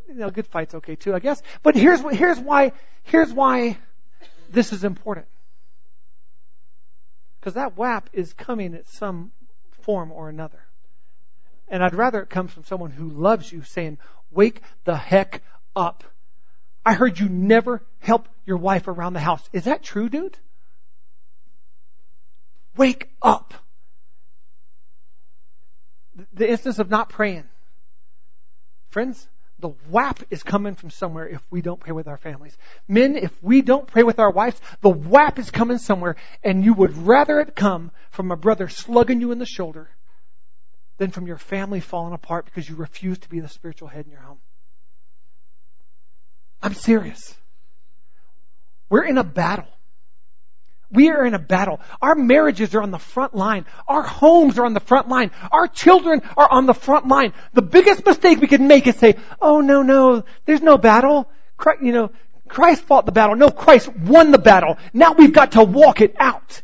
You 0.08 0.14
know, 0.14 0.30
good 0.30 0.46
fight's 0.46 0.74
okay 0.74 0.96
too, 0.96 1.14
I 1.14 1.18
guess. 1.18 1.42
But 1.62 1.76
here's, 1.76 2.00
here's 2.00 2.38
why, 2.38 2.72
here's 3.04 3.32
why 3.32 3.78
this 4.50 4.72
is 4.72 4.84
important. 4.84 5.26
Because 7.38 7.54
that 7.54 7.76
WAP 7.76 8.10
is 8.12 8.32
coming 8.32 8.74
in 8.74 8.84
some 8.86 9.32
form 9.82 10.12
or 10.12 10.28
another. 10.28 10.60
And 11.70 11.84
I'd 11.84 11.94
rather 11.94 12.20
it 12.20 12.28
comes 12.28 12.52
from 12.52 12.64
someone 12.64 12.90
who 12.90 13.08
loves 13.08 13.50
you 13.50 13.62
saying, 13.62 13.98
wake 14.32 14.60
the 14.84 14.96
heck 14.96 15.42
up. 15.76 16.02
I 16.84 16.94
heard 16.94 17.18
you 17.18 17.28
never 17.28 17.82
help 18.00 18.28
your 18.44 18.56
wife 18.56 18.88
around 18.88 19.12
the 19.12 19.20
house. 19.20 19.48
Is 19.52 19.64
that 19.64 19.82
true, 19.82 20.08
dude? 20.08 20.36
Wake 22.76 23.08
up. 23.22 23.54
The 26.32 26.50
instance 26.50 26.80
of 26.80 26.90
not 26.90 27.08
praying. 27.08 27.44
Friends, 28.88 29.28
the 29.60 29.68
whap 29.68 30.20
is 30.30 30.42
coming 30.42 30.74
from 30.74 30.90
somewhere 30.90 31.28
if 31.28 31.42
we 31.50 31.62
don't 31.62 31.78
pray 31.78 31.92
with 31.92 32.08
our 32.08 32.16
families. 32.16 32.56
Men, 32.88 33.14
if 33.14 33.30
we 33.42 33.62
don't 33.62 33.86
pray 33.86 34.02
with 34.02 34.18
our 34.18 34.30
wives, 34.30 34.60
the 34.80 34.88
whap 34.88 35.38
is 35.38 35.50
coming 35.50 35.78
somewhere 35.78 36.16
and 36.42 36.64
you 36.64 36.74
would 36.74 36.96
rather 36.96 37.38
it 37.38 37.54
come 37.54 37.92
from 38.10 38.32
a 38.32 38.36
brother 38.36 38.68
slugging 38.68 39.20
you 39.20 39.30
in 39.30 39.38
the 39.38 39.46
shoulder 39.46 39.88
than 41.00 41.10
from 41.10 41.26
your 41.26 41.38
family 41.38 41.80
falling 41.80 42.12
apart 42.12 42.44
because 42.44 42.68
you 42.68 42.76
refuse 42.76 43.18
to 43.18 43.28
be 43.30 43.40
the 43.40 43.48
spiritual 43.48 43.88
head 43.88 44.04
in 44.04 44.12
your 44.12 44.20
home. 44.20 44.36
I'm 46.62 46.74
serious. 46.74 47.34
We're 48.90 49.04
in 49.04 49.16
a 49.16 49.24
battle. 49.24 49.66
We 50.92 51.08
are 51.08 51.24
in 51.24 51.32
a 51.32 51.38
battle. 51.38 51.80
Our 52.02 52.14
marriages 52.14 52.74
are 52.74 52.82
on 52.82 52.90
the 52.90 52.98
front 52.98 53.34
line. 53.34 53.64
Our 53.88 54.02
homes 54.02 54.58
are 54.58 54.66
on 54.66 54.74
the 54.74 54.80
front 54.80 55.08
line. 55.08 55.30
Our 55.50 55.68
children 55.68 56.20
are 56.36 56.50
on 56.50 56.66
the 56.66 56.74
front 56.74 57.08
line. 57.08 57.32
The 57.54 57.62
biggest 57.62 58.04
mistake 58.04 58.38
we 58.38 58.46
can 58.46 58.68
make 58.68 58.86
is 58.86 58.96
say, 58.96 59.16
oh 59.40 59.62
no, 59.62 59.80
no, 59.80 60.24
there's 60.44 60.60
no 60.60 60.76
battle. 60.76 61.30
You 61.80 61.92
know, 61.92 62.10
Christ 62.46 62.82
fought 62.82 63.06
the 63.06 63.12
battle. 63.12 63.36
No, 63.36 63.48
Christ 63.48 63.88
won 63.88 64.32
the 64.32 64.38
battle. 64.38 64.76
Now 64.92 65.14
we've 65.14 65.32
got 65.32 65.52
to 65.52 65.64
walk 65.64 66.02
it 66.02 66.14
out. 66.18 66.60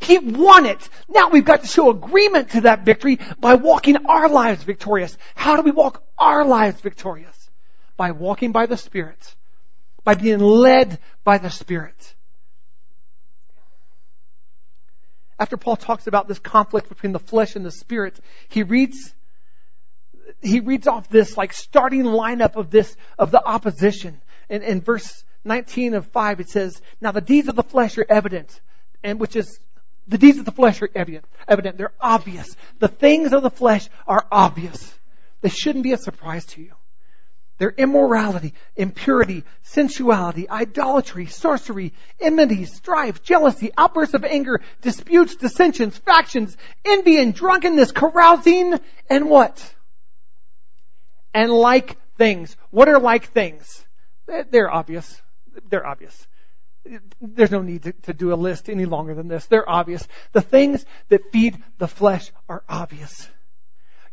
He 0.00 0.18
won 0.18 0.66
it. 0.66 0.88
Now 1.08 1.30
we've 1.30 1.44
got 1.44 1.62
to 1.62 1.66
show 1.66 1.90
agreement 1.90 2.50
to 2.50 2.62
that 2.62 2.84
victory 2.84 3.18
by 3.40 3.54
walking 3.54 4.06
our 4.06 4.28
lives 4.28 4.62
victorious. 4.62 5.16
How 5.34 5.56
do 5.56 5.62
we 5.62 5.70
walk 5.70 6.02
our 6.18 6.44
lives 6.44 6.80
victorious? 6.80 7.50
By 7.96 8.12
walking 8.12 8.52
by 8.52 8.66
the 8.66 8.76
Spirit. 8.76 9.34
By 10.04 10.14
being 10.14 10.38
led 10.38 10.98
by 11.24 11.38
the 11.38 11.50
Spirit. 11.50 12.14
After 15.38 15.56
Paul 15.56 15.76
talks 15.76 16.06
about 16.06 16.28
this 16.28 16.38
conflict 16.38 16.88
between 16.88 17.12
the 17.12 17.18
flesh 17.18 17.56
and 17.56 17.64
the 17.64 17.70
spirit, 17.70 18.18
he 18.48 18.62
reads, 18.62 19.14
he 20.40 20.60
reads 20.60 20.86
off 20.86 21.08
this 21.08 21.36
like 21.36 21.52
starting 21.52 22.04
lineup 22.04 22.56
of 22.56 22.70
this, 22.70 22.96
of 23.18 23.30
the 23.30 23.44
opposition. 23.44 24.20
In, 24.48 24.62
in 24.62 24.80
verse 24.80 25.24
19 25.44 25.94
of 25.94 26.06
5 26.06 26.40
it 26.40 26.48
says, 26.48 26.80
Now 27.00 27.12
the 27.12 27.20
deeds 27.20 27.48
of 27.48 27.56
the 27.56 27.62
flesh 27.62 27.98
are 27.98 28.06
evident, 28.08 28.60
and 29.02 29.20
which 29.20 29.36
is 29.36 29.60
the 30.08 30.18
deeds 30.18 30.38
of 30.38 30.44
the 30.44 30.52
flesh 30.52 30.82
are 30.82 30.90
evident. 30.94 31.24
Evident. 31.48 31.78
They're 31.78 31.92
obvious. 32.00 32.54
The 32.78 32.88
things 32.88 33.32
of 33.32 33.42
the 33.42 33.50
flesh 33.50 33.88
are 34.06 34.26
obvious. 34.30 34.94
They 35.40 35.48
shouldn't 35.48 35.84
be 35.84 35.92
a 35.92 35.98
surprise 35.98 36.44
to 36.46 36.62
you. 36.62 36.72
They're 37.58 37.74
immorality, 37.76 38.52
impurity, 38.76 39.44
sensuality, 39.62 40.48
idolatry, 40.48 41.26
sorcery, 41.26 41.94
enmity, 42.20 42.66
strife, 42.66 43.22
jealousy, 43.22 43.70
outbursts 43.78 44.14
of 44.14 44.24
anger, 44.24 44.60
disputes, 44.82 45.36
dissensions, 45.36 45.96
factions, 45.96 46.56
envy 46.84 47.18
and 47.18 47.34
drunkenness, 47.34 47.92
carousing, 47.92 48.78
and 49.08 49.30
what? 49.30 49.74
And 51.32 51.50
like 51.50 51.96
things. 52.18 52.56
What 52.70 52.88
are 52.88 53.00
like 53.00 53.28
things? 53.28 53.84
They're 54.26 54.70
obvious. 54.70 55.20
They're 55.70 55.86
obvious. 55.86 56.26
There's 57.20 57.50
no 57.50 57.62
need 57.62 57.84
to, 57.84 57.92
to, 57.92 58.12
do 58.12 58.32
a 58.32 58.36
list 58.36 58.68
any 58.68 58.84
longer 58.84 59.14
than 59.14 59.28
this. 59.28 59.46
They're 59.46 59.68
obvious. 59.68 60.06
The 60.32 60.40
things 60.40 60.84
that 61.08 61.32
feed 61.32 61.62
the 61.78 61.88
flesh 61.88 62.30
are 62.48 62.62
obvious. 62.68 63.28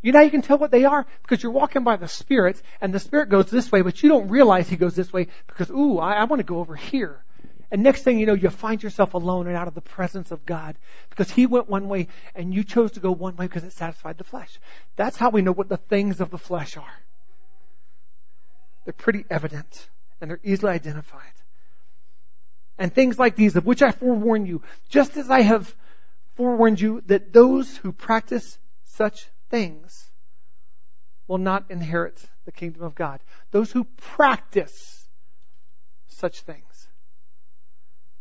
You 0.01 0.11
know 0.11 0.21
you 0.21 0.31
can 0.31 0.41
tell 0.41 0.57
what 0.57 0.71
they 0.71 0.85
are? 0.85 1.05
Because 1.21 1.41
you're 1.41 1.51
walking 1.51 1.83
by 1.83 1.95
the 1.95 2.07
Spirit, 2.07 2.61
and 2.81 2.93
the 2.93 2.99
Spirit 2.99 3.29
goes 3.29 3.49
this 3.49 3.71
way, 3.71 3.81
but 3.81 4.03
you 4.03 4.09
don't 4.09 4.29
realize 4.29 4.67
He 4.67 4.75
goes 4.75 4.95
this 4.95 5.13
way 5.13 5.27
because, 5.47 5.69
ooh, 5.71 5.97
I, 5.97 6.13
I 6.13 6.23
want 6.25 6.41
to 6.41 6.43
go 6.43 6.59
over 6.59 6.75
here. 6.75 7.23
And 7.71 7.81
next 7.81 8.03
thing 8.03 8.19
you 8.19 8.25
know, 8.25 8.33
you 8.33 8.49
find 8.49 8.83
yourself 8.83 9.13
alone 9.13 9.47
and 9.47 9.55
out 9.55 9.67
of 9.67 9.73
the 9.73 9.81
presence 9.81 10.31
of 10.31 10.45
God 10.45 10.75
because 11.09 11.31
He 11.31 11.45
went 11.45 11.69
one 11.69 11.87
way 11.87 12.07
and 12.35 12.53
you 12.53 12.63
chose 12.63 12.91
to 12.91 12.99
go 12.99 13.11
one 13.11 13.35
way 13.35 13.47
because 13.47 13.63
it 13.63 13.73
satisfied 13.73 14.17
the 14.17 14.23
flesh. 14.23 14.59
That's 14.95 15.17
how 15.17 15.29
we 15.29 15.41
know 15.41 15.53
what 15.53 15.69
the 15.69 15.77
things 15.77 16.21
of 16.21 16.29
the 16.29 16.37
flesh 16.37 16.77
are. 16.77 16.93
They're 18.83 18.93
pretty 18.93 19.25
evident 19.29 19.89
and 20.19 20.29
they're 20.29 20.39
easily 20.43 20.71
identified 20.73 21.33
and 22.77 22.93
things 22.93 23.19
like 23.19 23.35
these, 23.35 23.55
of 23.55 23.65
which 23.65 23.81
I 23.81 23.91
forewarn 23.91 24.45
you, 24.45 24.61
just 24.89 25.17
as 25.17 25.29
I 25.29 25.41
have 25.41 25.73
forewarned 26.35 26.81
you 26.81 27.01
that 27.07 27.33
those 27.33 27.77
who 27.77 27.91
practice 27.91 28.57
such 28.83 29.27
things 29.49 30.09
will 31.27 31.37
not 31.37 31.65
inherit 31.69 32.27
the 32.45 32.51
kingdom 32.51 32.83
of 32.83 32.95
God. 32.95 33.19
Those 33.51 33.71
who 33.71 33.85
practice 33.85 35.07
such 36.07 36.41
things. 36.41 36.87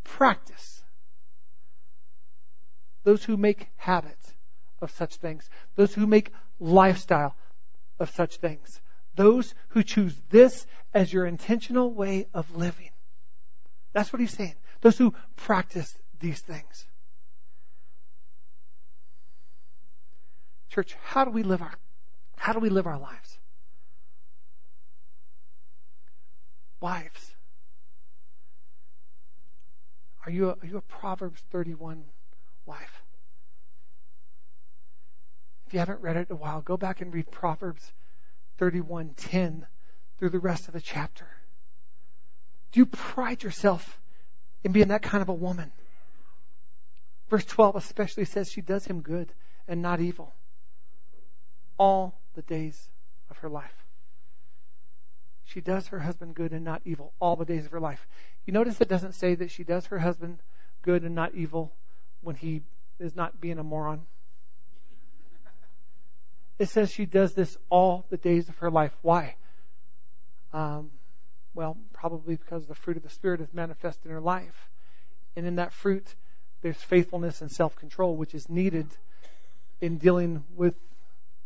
Practice. 0.05 0.83
Those 3.05 3.25
who 3.25 3.37
make 3.37 3.69
habit 3.77 4.19
of 4.81 4.91
such 4.93 5.17
things. 5.17 5.49
Those 5.75 5.95
who 5.95 6.07
make 6.07 6.33
lifestyle 6.61 7.35
of 7.99 8.11
such 8.11 8.37
things. 8.37 8.81
Those 9.15 9.55
who 9.69 9.83
choose 9.83 10.15
this 10.31 10.67
as 10.95 11.13
your 11.13 11.27
intentional 11.27 11.93
way 11.93 12.29
of 12.33 12.57
living. 12.57 12.92
That's 13.93 14.13
what 14.13 14.21
he's 14.21 14.33
saying. 14.33 14.55
Those 14.81 14.99
who 14.99 15.15
practice 15.37 15.97
these 16.21 16.41
things. 16.41 16.87
Church, 20.71 20.97
how 21.03 21.25
do 21.25 21.31
we 21.31 21.43
live 21.43 21.61
our 21.61 21.75
how 22.37 22.53
do 22.53 22.59
we 22.59 22.71
live 22.71 22.87
our 22.87 22.99
lives? 22.99 23.39
Wives, 26.81 27.35
are 30.27 30.33
you 30.33 30.49
a, 30.49 30.53
are 30.53 30.67
you 30.67 30.77
a 30.79 30.81
Proverbs 30.81 31.41
31 31.53 32.03
wife? 32.67 33.03
If 35.67 35.75
you 35.75 35.79
haven't 35.79 36.01
read 36.01 36.17
it 36.17 36.29
in 36.31 36.37
a 36.37 36.39
while, 36.39 36.63
go 36.63 36.77
back 36.77 37.01
and 37.01 37.15
read 37.15 37.31
Proverbs 37.31 37.93
31:10 38.59 39.67
through 40.19 40.31
the 40.31 40.41
rest 40.41 40.69
of 40.69 40.75
the 40.75 40.81
chapter. 40.81 41.29
Do 42.73 42.81
you 42.81 42.87
pride 42.87 43.43
yourself 43.43 44.01
in 44.65 44.73
being 44.73 44.89
that 44.89 45.03
kind 45.03 45.23
of 45.23 45.29
a 45.29 45.35
woman? 45.35 45.71
Verse 47.29 47.45
12 47.45 47.77
especially 47.77 48.25
says 48.25 48.51
she 48.51 48.61
does 48.61 48.85
him 48.87 49.01
good 49.01 49.33
and 49.69 49.81
not 49.81 50.01
evil 50.01 50.35
all 51.79 52.19
the 52.35 52.43
days 52.43 52.91
of 53.31 53.39
her 53.39 53.49
life. 53.49 53.75
She 55.45 55.61
does 55.61 55.89
her 55.89 55.99
husband 55.99 56.35
good 56.35 56.53
and 56.53 56.65
not 56.65 56.83
evil 56.85 57.13
all 57.21 57.37
the 57.37 57.45
days 57.45 57.67
of 57.67 57.73
her 57.73 57.81
life. 57.81 58.07
You 58.47 58.53
notice 58.53 58.81
it 58.81 58.89
doesn't 58.89 59.13
say 59.13 59.35
that 59.35 59.51
she 59.51 59.65
does 59.65 59.87
her 59.87 59.99
husband 59.99 60.39
good 60.83 61.03
and 61.03 61.15
not 61.15 61.35
evil 61.35 61.73
when 62.23 62.37
he 62.37 62.63
is 62.99 63.15
not 63.15 63.41
being 63.41 63.59
a 63.59 63.63
moron. 63.63 64.03
It 66.59 66.69
says 66.69 66.91
she 66.91 67.07
does 67.07 67.35
this 67.35 67.57
all 67.71 68.07
the 68.09 68.17
days 68.17 68.49
of 68.49 68.57
her 68.59 68.71
life. 68.71 68.93
Why? 69.03 69.35
Um, 70.53 70.91
well, 71.55 71.77
probably 71.93 72.37
because 72.37 72.67
the 72.67 72.75
fruit 72.75 72.97
of 72.97 73.03
the 73.03 73.11
Spirit 73.11 73.41
is 73.41 73.53
manifest 73.53 74.05
in 74.05 74.11
her 74.11 74.21
life. 74.21 74.71
And 75.37 75.47
in 75.47 75.57
that 75.57 75.73
fruit, 75.73 76.15
there's 76.63 76.81
faithfulness 76.81 77.41
and 77.41 77.51
self 77.51 77.77
control, 77.77 78.17
which 78.17 78.35
is 78.35 78.49
needed 78.49 78.87
in 79.81 79.99
dealing 79.99 80.45
with 80.55 80.75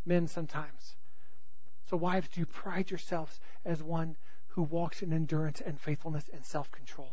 men 0.04 0.28
sometimes. 0.28 0.94
So, 1.88 1.96
wives, 1.96 2.28
do 2.28 2.40
you 2.40 2.46
pride 2.46 2.90
yourselves 2.90 3.40
as 3.64 3.82
one 3.82 4.16
who 4.48 4.62
walks 4.62 5.02
in 5.02 5.12
endurance 5.12 5.60
and 5.60 5.80
faithfulness 5.80 6.28
and 6.32 6.44
self 6.44 6.70
control? 6.70 7.12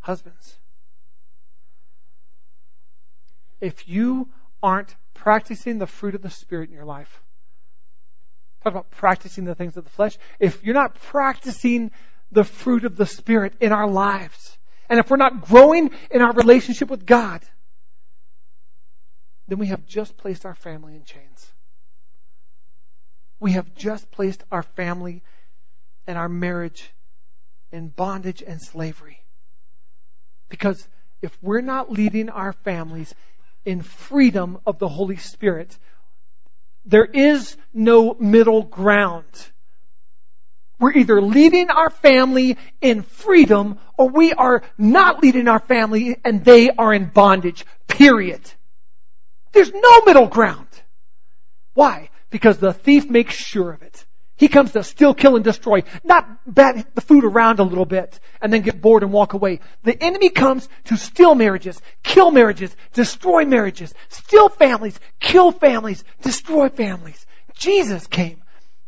Husbands, 0.00 0.58
if 3.60 3.88
you 3.88 4.28
aren't 4.62 4.96
practicing 5.14 5.78
the 5.78 5.86
fruit 5.86 6.14
of 6.14 6.22
the 6.22 6.30
Spirit 6.30 6.68
in 6.70 6.74
your 6.74 6.84
life, 6.84 7.22
Talk 8.62 8.72
about 8.72 8.90
practicing 8.90 9.44
the 9.44 9.54
things 9.54 9.76
of 9.76 9.84
the 9.84 9.90
flesh. 9.90 10.16
If 10.38 10.62
you're 10.62 10.74
not 10.74 10.94
practicing 10.94 11.90
the 12.30 12.44
fruit 12.44 12.84
of 12.84 12.96
the 12.96 13.06
Spirit 13.06 13.54
in 13.60 13.72
our 13.72 13.88
lives, 13.88 14.56
and 14.88 15.00
if 15.00 15.10
we're 15.10 15.16
not 15.16 15.42
growing 15.42 15.90
in 16.10 16.22
our 16.22 16.32
relationship 16.32 16.88
with 16.88 17.04
God, 17.04 17.42
then 19.48 19.58
we 19.58 19.66
have 19.66 19.84
just 19.86 20.16
placed 20.16 20.46
our 20.46 20.54
family 20.54 20.94
in 20.94 21.04
chains. 21.04 21.52
We 23.40 23.52
have 23.52 23.74
just 23.74 24.10
placed 24.12 24.44
our 24.52 24.62
family 24.62 25.22
and 26.06 26.16
our 26.16 26.28
marriage 26.28 26.92
in 27.72 27.88
bondage 27.88 28.42
and 28.46 28.62
slavery. 28.62 29.18
Because 30.48 30.86
if 31.22 31.36
we're 31.42 31.60
not 31.60 31.90
leading 31.90 32.28
our 32.28 32.52
families 32.52 33.12
in 33.64 33.82
freedom 33.82 34.58
of 34.66 34.78
the 34.78 34.88
Holy 34.88 35.16
Spirit, 35.16 35.76
there 36.84 37.04
is 37.04 37.56
no 37.72 38.14
middle 38.14 38.62
ground. 38.62 39.24
We're 40.78 40.92
either 40.92 41.22
leading 41.22 41.70
our 41.70 41.90
family 41.90 42.58
in 42.80 43.02
freedom 43.02 43.78
or 43.96 44.08
we 44.08 44.32
are 44.32 44.62
not 44.76 45.22
leading 45.22 45.46
our 45.46 45.60
family 45.60 46.16
and 46.24 46.44
they 46.44 46.70
are 46.70 46.92
in 46.92 47.06
bondage. 47.06 47.64
Period. 47.86 48.40
There's 49.52 49.72
no 49.72 50.00
middle 50.04 50.26
ground. 50.26 50.66
Why? 51.74 52.10
Because 52.30 52.58
the 52.58 52.72
thief 52.72 53.08
makes 53.08 53.34
sure 53.34 53.70
of 53.70 53.82
it. 53.82 54.04
He 54.42 54.48
comes 54.48 54.72
to 54.72 54.82
steal, 54.82 55.14
kill, 55.14 55.36
and 55.36 55.44
destroy, 55.44 55.84
not 56.02 56.26
bat 56.44 56.96
the 56.96 57.00
food 57.00 57.22
around 57.22 57.60
a 57.60 57.62
little 57.62 57.84
bit 57.84 58.18
and 58.40 58.52
then 58.52 58.62
get 58.62 58.80
bored 58.80 59.04
and 59.04 59.12
walk 59.12 59.34
away. 59.34 59.60
The 59.84 59.96
enemy 60.02 60.30
comes 60.30 60.68
to 60.86 60.96
steal 60.96 61.36
marriages, 61.36 61.80
kill 62.02 62.32
marriages, 62.32 62.74
destroy 62.92 63.44
marriages, 63.44 63.94
steal 64.08 64.48
families, 64.48 64.98
kill 65.20 65.52
families, 65.52 66.02
destroy 66.22 66.70
families. 66.70 67.24
Jesus 67.54 68.08
came 68.08 68.42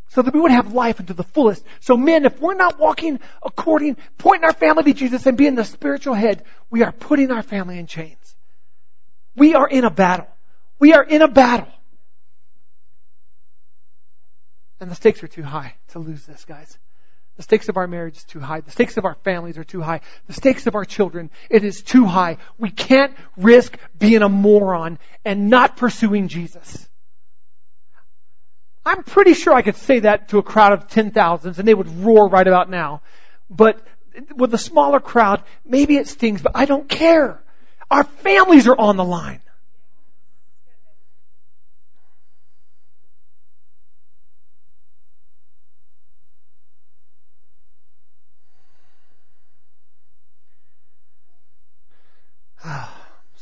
so 0.09 0.23
that 0.23 0.35
we 0.35 0.41
would 0.41 0.51
have 0.51 0.73
life 0.73 0.99
into 0.99 1.15
the 1.15 1.23
fullest. 1.23 1.65
So 1.79 1.97
men, 1.97 2.25
if 2.25 2.41
we're 2.41 2.55
not 2.55 2.81
walking 2.81 3.21
according, 3.41 3.97
pointing 4.19 4.47
our 4.47 4.55
family 4.55 4.83
to 4.83 4.93
Jesus 4.93 5.25
and 5.25 5.39
being 5.39 5.55
the 5.55 5.65
spiritual 5.65 6.15
head, 6.15 6.43
we 6.69 6.83
are 6.83 6.91
putting 6.91 7.31
our 7.31 7.45
family 7.45 7.79
in 7.79 7.87
chains. 7.87 8.35
We 9.37 9.55
are 9.55 9.69
in 9.69 9.85
a 9.85 9.91
battle. 9.91 10.27
We 10.81 10.95
are 10.95 11.05
in 11.05 11.23
a 11.23 11.29
battle. 11.29 11.69
And 14.85 14.91
the 14.91 14.97
stakes 14.97 15.23
are 15.23 15.29
too 15.29 15.43
high 15.43 15.77
to 15.93 15.99
lose 15.99 16.27
this, 16.27 16.45
guys. 16.45 16.77
The 17.39 17.43
stakes 17.43 17.71
of 17.71 17.79
our 17.79 17.87
marriage 17.87 18.19
is 18.19 18.25
too 18.25 18.39
high. 18.39 18.61
The 18.61 18.71
stakes 18.71 18.99
of 18.99 19.07
our 19.07 19.15
families 19.25 19.57
are 19.57 19.65
too 19.65 19.81
high. 19.81 20.03
The 20.27 20.35
stakes 20.35 20.67
of 20.67 20.75
our 20.75 20.85
children, 20.85 21.31
it 21.49 21.65
is 21.65 21.83
too 21.83 22.05
high. 22.05 22.37
We 22.59 22.69
can't 22.69 23.17
risk 23.35 23.79
being 23.99 24.21
a 24.21 24.29
moron 24.29 24.99
and 25.25 25.49
not 25.49 25.79
pursuing 25.79 26.29
Jesus. 26.29 26.87
I'm 28.85 29.05
pretty 29.05 29.33
sure 29.33 29.55
I 29.55 29.63
could 29.63 29.77
say 29.77 30.01
that 30.01 30.29
to 30.29 30.39
a 30.39 30.43
crowd 30.43 30.75
of 30.75 30.87
ten 30.87 31.13
thousands 31.13 31.59
and 31.59 31.67
they 31.67 31.73
would 31.73 32.05
roar 32.05 32.29
right 32.29 32.47
about 32.47 32.69
now. 32.69 33.01
but 33.49 33.81
with 34.37 34.53
a 34.53 34.59
smaller 34.59 35.01
crowd, 35.01 35.43
maybe 35.65 35.97
it 35.97 36.09
stings, 36.09 36.43
but 36.43 36.53
I 36.55 36.67
don't 36.67 36.91
care. 36.91 37.43
Our 37.91 38.05
families 38.05 38.69
are 38.69 38.79
on 38.79 38.99
the 38.99 39.05
line. 39.05 39.41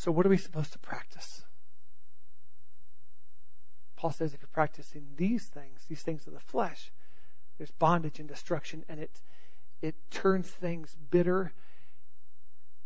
So 0.02 0.10
what 0.10 0.26
are 0.26 0.30
we 0.30 0.36
supposed 0.36 0.72
to 0.72 0.80
practice? 0.80 1.44
Paul 3.94 4.10
says 4.10 4.34
if 4.34 4.42
you're 4.42 4.48
practicing 4.52 5.06
these 5.14 5.46
things, 5.46 5.84
these 5.88 6.02
things 6.02 6.26
of 6.26 6.32
the 6.32 6.40
flesh, 6.40 6.90
there's 7.56 7.70
bondage 7.70 8.18
and 8.18 8.28
destruction, 8.28 8.84
and 8.88 8.98
it 8.98 9.12
it 9.80 9.94
turns 10.10 10.48
things 10.48 10.92
bitter 11.12 11.52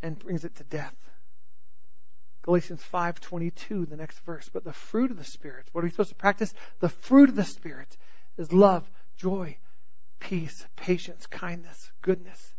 and 0.02 0.18
brings 0.18 0.44
it 0.44 0.56
to 0.56 0.64
death. 0.64 0.94
Galatians 2.42 2.82
5:22, 2.92 3.88
the 3.88 3.96
next 3.96 4.18
verse. 4.26 4.50
But 4.52 4.64
the 4.64 4.74
fruit 4.74 5.10
of 5.10 5.16
the 5.16 5.24
Spirit, 5.24 5.70
what 5.72 5.80
are 5.80 5.86
we 5.86 5.90
supposed 5.92 6.10
to 6.10 6.16
practice? 6.16 6.52
The 6.80 6.90
fruit 6.90 7.30
of 7.30 7.34
the 7.34 7.44
Spirit 7.44 7.96
is 8.36 8.52
love, 8.52 8.90
joy, 9.16 9.56
peace, 10.20 10.66
patience, 10.76 11.26
kindness, 11.26 11.90
goodness, 12.02 12.54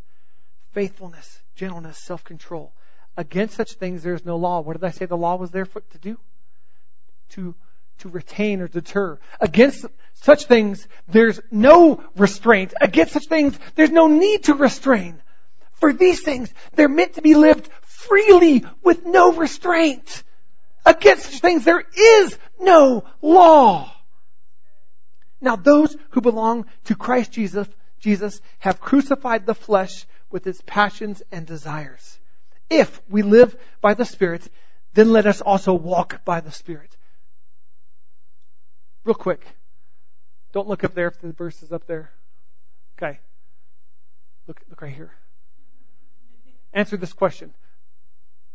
faithfulness, 0.71 1.43
gentleness, 1.53 1.99
self-control. 1.99 2.73
Against 3.17 3.55
such 3.55 3.73
things 3.73 4.03
there 4.03 4.13
is 4.13 4.25
no 4.25 4.37
law. 4.37 4.61
What 4.61 4.79
did 4.79 4.83
I 4.83 4.91
say 4.91 5.05
the 5.05 5.17
law 5.17 5.35
was 5.35 5.51
there 5.51 5.65
for, 5.65 5.81
to 5.81 5.97
do? 5.97 6.17
To 7.29 7.55
to 7.99 8.09
retain 8.09 8.61
or 8.61 8.67
deter. 8.67 9.19
Against 9.39 9.85
such 10.13 10.45
things, 10.45 10.87
there's 11.07 11.39
no 11.51 12.03
restraint. 12.15 12.73
Against 12.79 13.13
such 13.13 13.25
things, 13.25 13.57
there's 13.75 13.91
no 13.91 14.07
need 14.07 14.45
to 14.45 14.53
restrain. 14.53 15.21
For 15.73 15.93
these 15.93 16.21
things, 16.21 16.53
they're 16.75 16.89
meant 16.89 17.13
to 17.15 17.21
be 17.21 17.35
lived 17.35 17.69
freely 17.83 18.65
with 18.83 19.05
no 19.05 19.33
restraint. 19.33 20.23
Against 20.85 21.25
such 21.25 21.41
things, 21.41 21.65
there 21.65 21.83
is 21.95 22.37
no 22.59 23.03
law. 23.21 23.91
Now 25.39 25.55
those 25.55 25.95
who 26.11 26.21
belong 26.21 26.65
to 26.85 26.95
Christ 26.95 27.31
Jesus, 27.31 27.67
Jesus 27.99 28.41
have 28.59 28.79
crucified 28.79 29.45
the 29.45 29.55
flesh 29.55 30.05
with 30.31 30.47
its 30.47 30.61
passions 30.65 31.21
and 31.31 31.45
desires. 31.45 32.19
If 32.69 33.01
we 33.09 33.21
live 33.21 33.55
by 33.81 33.93
the 33.93 34.05
Spirit, 34.05 34.47
then 34.93 35.11
let 35.11 35.25
us 35.25 35.41
also 35.41 35.73
walk 35.73 36.23
by 36.25 36.41
the 36.41 36.51
Spirit. 36.51 36.95
Real 39.03 39.15
quick. 39.15 39.45
Don't 40.51 40.67
look 40.67 40.83
up 40.83 40.93
there 40.93 41.07
if 41.07 41.19
the 41.19 41.31
verse 41.31 41.61
is 41.63 41.71
up 41.71 41.87
there. 41.87 42.11
Okay. 42.97 43.19
Look, 44.47 44.61
look 44.69 44.81
right 44.81 44.93
here. 44.93 45.11
Answer 46.73 46.97
this 46.97 47.13
question. 47.13 47.53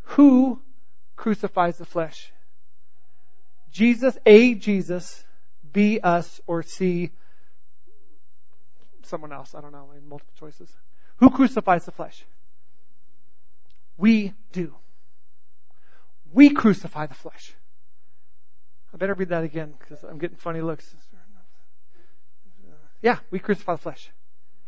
Who 0.02 0.60
crucifies 1.16 1.78
the 1.78 1.84
flesh? 1.84 2.32
Jesus, 3.70 4.18
A, 4.26 4.54
Jesus, 4.54 5.24
B, 5.72 6.00
us, 6.00 6.40
or 6.46 6.62
C, 6.62 7.10
someone 9.04 9.32
else. 9.32 9.54
I 9.54 9.60
don't 9.60 9.72
know, 9.72 9.88
multiple 10.06 10.34
choices. 10.38 10.68
Who 11.16 11.30
crucifies 11.30 11.84
the 11.84 11.92
flesh? 11.92 12.24
We 14.02 14.34
do. 14.50 14.74
We 16.32 16.50
crucify 16.50 17.06
the 17.06 17.14
flesh. 17.14 17.54
I 18.92 18.96
better 18.96 19.14
read 19.14 19.28
that 19.28 19.44
again 19.44 19.74
because 19.78 20.02
I'm 20.02 20.18
getting 20.18 20.36
funny 20.36 20.60
looks. 20.60 20.92
Yeah, 23.00 23.18
we 23.30 23.38
crucify 23.38 23.74
the 23.74 23.80
flesh. 23.80 24.10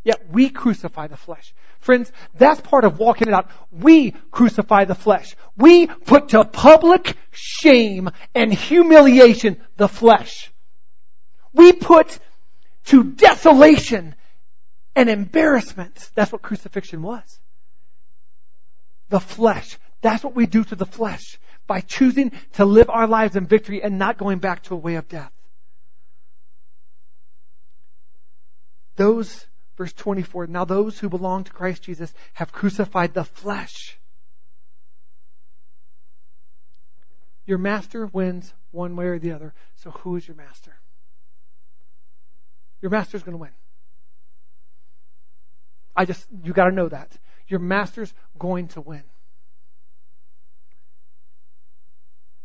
Yeah, 0.05 0.15
we 0.31 0.51
crucify 0.51 1.09
the 1.09 1.17
flesh. 1.17 1.53
Friends, 1.81 2.13
that's 2.35 2.61
part 2.61 2.85
of 2.85 3.01
walking 3.01 3.27
it 3.27 3.35
out. 3.35 3.51
We 3.73 4.13
crucify 4.31 4.85
the 4.85 4.95
flesh. 4.95 5.35
We 5.57 5.89
put 5.89 6.29
to 6.29 6.45
public 6.45 7.17
shame 7.33 8.11
and 8.37 8.55
humiliation 8.55 9.61
the 9.77 9.89
flesh. 9.89 10.53
We 11.53 11.73
put 11.73 12.21
to 12.85 13.03
desolation 13.03 14.15
and 14.95 15.11
embarrassment. 15.11 16.09
That's 16.15 16.31
what 16.31 16.41
crucifixion 16.41 17.03
was. 17.03 17.41
The 19.09 19.21
flesh. 19.21 19.79
That's 20.01 20.25
what 20.25 20.35
we 20.35 20.47
do 20.47 20.65
to 20.65 20.75
the 20.75 20.87
flesh 20.87 21.39
by 21.67 21.81
choosing 21.81 22.33
to 22.55 22.65
live 22.65 22.91
our 22.91 23.07
lives 23.07 23.37
in 23.37 23.47
victory 23.47 23.83
and 23.83 23.99
not 23.99 24.19
going 24.19 24.39
back 24.39 24.65
to 24.65 24.75
a 24.75 24.79
way 24.79 24.97
of 24.97 25.09
death. 25.09 25.33
Those, 28.97 29.47
verse 29.77 29.93
24, 29.93 30.47
now 30.47 30.65
those 30.65 30.99
who 30.99 31.09
belong 31.09 31.45
to 31.45 31.53
Christ 31.53 31.83
Jesus 31.83 32.13
have 32.35 32.53
crucified 32.53 33.15
the 33.15 33.25
flesh. 33.25 33.99
Your 37.47 37.59
master 37.59 38.07
wins 38.07 38.53
one 38.71 38.97
way 38.97 39.07
or 39.07 39.19
the 39.19 39.33
other. 39.33 39.53
So 39.77 39.91
who 39.91 40.17
is 40.17 40.27
your 40.27 40.37
master? 40.37 40.75
Your 42.81 42.91
master's 42.91 43.23
going 43.23 43.33
to 43.33 43.41
win. 43.41 43.51
I 45.97 46.05
just, 46.05 46.27
you 46.43 46.53
got 46.53 46.67
to 46.67 46.73
know 46.73 46.89
that. 46.89 47.17
Your 47.49 47.61
master's 47.61 48.13
going 48.39 48.69
to 48.69 48.81
win. 48.81 49.05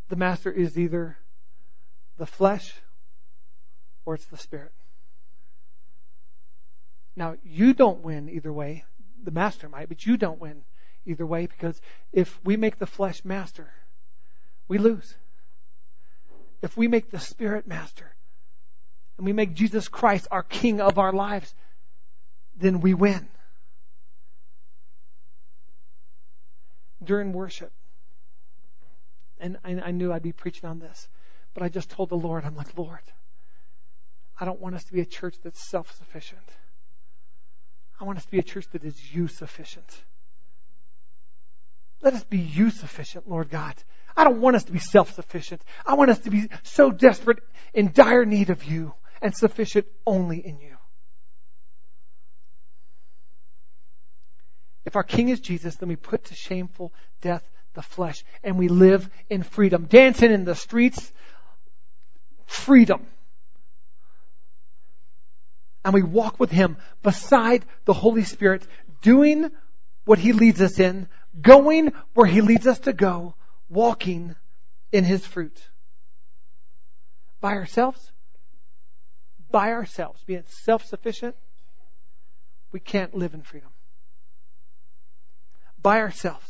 the 0.09 0.15
master 0.15 0.51
is 0.51 0.77
either 0.77 1.17
the 2.17 2.25
flesh 2.25 2.73
or 4.05 4.15
it's 4.15 4.25
the 4.25 4.37
spirit. 4.37 4.73
Now, 7.15 7.35
you 7.43 7.73
don't 7.73 8.01
win 8.01 8.29
either 8.29 8.51
way. 8.51 8.83
The 9.23 9.31
master 9.31 9.69
might, 9.69 9.87
but 9.87 10.05
you 10.05 10.17
don't 10.17 10.39
win 10.39 10.63
either 11.05 11.25
way 11.25 11.45
because 11.45 11.79
if 12.11 12.39
we 12.43 12.57
make 12.57 12.79
the 12.79 12.87
flesh 12.87 13.23
master, 13.23 13.71
we 14.67 14.77
lose. 14.77 15.15
If 16.61 16.75
we 16.75 16.87
make 16.87 17.11
the 17.11 17.19
spirit 17.19 17.67
master 17.67 18.15
and 19.17 19.25
we 19.25 19.33
make 19.33 19.53
Jesus 19.53 19.87
Christ 19.87 20.27
our 20.31 20.43
king 20.43 20.81
of 20.81 20.97
our 20.97 21.13
lives, 21.13 21.53
then 22.57 22.81
we 22.81 22.93
win. 22.93 23.27
During 27.03 27.31
worship, 27.33 27.71
and 29.39 29.57
I, 29.63 29.71
I 29.79 29.91
knew 29.91 30.11
I'd 30.11 30.21
be 30.21 30.33
preaching 30.33 30.69
on 30.69 30.79
this. 30.79 31.07
But 31.53 31.63
I 31.63 31.69
just 31.69 31.89
told 31.89 32.09
the 32.09 32.17
Lord, 32.17 32.45
I'm 32.45 32.55
like, 32.55 32.77
Lord, 32.77 32.99
I 34.39 34.45
don't 34.45 34.59
want 34.59 34.75
us 34.75 34.83
to 34.85 34.93
be 34.93 35.01
a 35.01 35.05
church 35.05 35.35
that's 35.43 35.69
self 35.69 35.95
sufficient. 35.97 36.47
I 37.99 38.05
want 38.05 38.17
us 38.17 38.25
to 38.25 38.31
be 38.31 38.39
a 38.39 38.43
church 38.43 38.65
that 38.71 38.83
is 38.83 39.13
you 39.13 39.27
sufficient. 39.27 40.03
Let 42.01 42.13
us 42.13 42.23
be 42.23 42.37
you 42.37 42.69
sufficient, 42.69 43.29
Lord 43.29 43.49
God. 43.49 43.75
I 44.15 44.23
don't 44.23 44.39
want 44.39 44.55
us 44.55 44.63
to 44.65 44.71
be 44.71 44.79
self 44.79 45.13
sufficient. 45.13 45.61
I 45.85 45.95
want 45.95 46.11
us 46.11 46.19
to 46.19 46.29
be 46.29 46.49
so 46.63 46.91
desperate 46.91 47.39
in 47.73 47.91
dire 47.91 48.25
need 48.25 48.49
of 48.49 48.63
you 48.63 48.93
and 49.21 49.35
sufficient 49.35 49.85
only 50.05 50.45
in 50.45 50.59
you. 50.59 50.77
If 54.85 54.95
our 54.95 55.03
King 55.03 55.29
is 55.29 55.39
Jesus, 55.39 55.75
then 55.75 55.89
we 55.89 55.95
put 55.95 56.25
to 56.25 56.35
shameful 56.35 56.93
death 57.21 57.47
the 57.73 57.81
flesh 57.81 58.23
and 58.43 58.57
we 58.57 58.67
live 58.67 59.09
in 59.29 59.43
freedom. 59.43 59.85
Dancing 59.85 60.31
in 60.31 60.45
the 60.45 60.55
streets, 60.55 61.11
freedom. 62.45 63.05
And 65.85 65.93
we 65.93 66.03
walk 66.03 66.39
with 66.39 66.51
Him 66.51 66.77
beside 67.03 67.65
the 67.85 67.93
Holy 67.93 68.23
Spirit, 68.23 68.65
doing 69.01 69.49
what 70.05 70.19
He 70.19 70.33
leads 70.33 70.61
us 70.61 70.79
in, 70.79 71.07
going 71.39 71.93
where 72.13 72.27
He 72.27 72.41
leads 72.41 72.67
us 72.67 72.79
to 72.79 72.93
go, 72.93 73.35
walking 73.69 74.35
in 74.91 75.03
His 75.03 75.25
fruit. 75.25 75.57
By 77.39 77.53
ourselves, 77.53 78.11
by 79.49 79.71
ourselves, 79.71 80.21
being 80.25 80.43
self-sufficient, 80.47 81.35
we 82.71 82.79
can't 82.79 83.15
live 83.15 83.33
in 83.33 83.41
freedom. 83.41 83.69
By 85.81 85.99
ourselves 85.99 86.49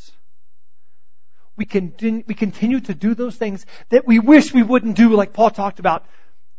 we, 1.59 1.65
continue, 1.65 2.23
we 2.25 2.33
continue 2.33 2.79
to 2.79 2.95
do 2.95 3.13
those 3.13 3.35
things 3.35 3.65
that 3.89 4.07
we 4.07 4.17
wish 4.17 4.53
we 4.53 4.63
wouldn't 4.63 4.95
do, 4.95 5.13
like 5.13 5.33
Paul 5.33 5.49
talked 5.49 5.79
about. 5.79 6.05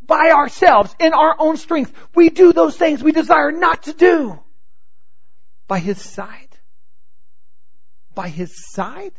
By 0.06 0.30
ourselves, 0.30 0.94
in 1.00 1.14
our 1.14 1.34
own 1.38 1.56
strength, 1.56 1.92
we 2.14 2.28
do 2.28 2.52
those 2.52 2.76
things 2.76 3.02
we 3.02 3.12
desire 3.12 3.50
not 3.50 3.84
to 3.84 3.94
do. 3.94 4.38
By 5.66 5.78
His 5.78 5.98
side. 6.02 6.48
By 8.14 8.28
His 8.28 8.52
side? 8.72 9.12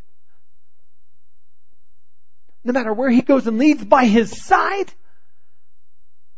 No 2.64 2.74
matter 2.74 2.94
where 2.94 3.10
He 3.10 3.24
goes 3.24 3.48
and 3.48 3.58
leads, 3.58 3.84
by 3.84 4.06
His 4.06 4.40
side, 4.46 4.94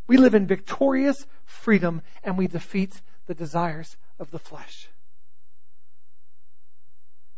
we 0.08 0.15
live 0.15 0.36
in 0.36 0.47
victorious 0.47 1.17
freedom 1.43 2.02
and 2.23 2.38
we 2.38 2.47
defeat 2.47 2.93
the 3.28 3.34
desires 3.34 3.97
of 4.19 4.32
the 4.32 4.39
flesh. 4.39 4.88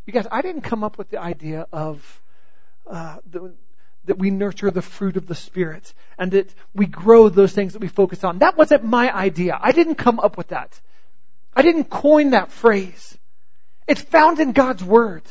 You 0.05 0.13
guys, 0.13 0.27
I 0.31 0.41
didn't 0.41 0.61
come 0.61 0.83
up 0.83 0.97
with 0.97 1.09
the 1.09 1.19
idea 1.19 1.67
of 1.71 2.21
uh, 2.87 3.17
the, 3.29 3.53
that 4.05 4.19
we 4.19 4.29
nurture 4.29 4.69
the 4.69 4.81
fruit 4.81 5.17
of 5.17 5.25
the 5.27 5.35
Spirit 5.35 5.93
and 6.17 6.31
that 6.31 6.53
we 6.73 6.85
grow 6.85 7.29
those 7.29 7.53
things 7.53 7.73
that 7.73 7.81
we 7.81 7.87
focus 7.87 8.23
on. 8.23 8.39
That 8.39 8.57
wasn't 8.57 8.83
my 8.83 9.13
idea. 9.13 9.57
I 9.59 9.71
didn't 9.71 9.95
come 9.95 10.19
up 10.19 10.37
with 10.37 10.49
that. 10.49 10.79
I 11.55 11.61
didn't 11.61 11.85
coin 11.89 12.31
that 12.31 12.51
phrase. 12.51 13.17
It's 13.87 14.01
found 14.01 14.39
in 14.39 14.51
God's 14.51 14.83
Word. 14.83 15.23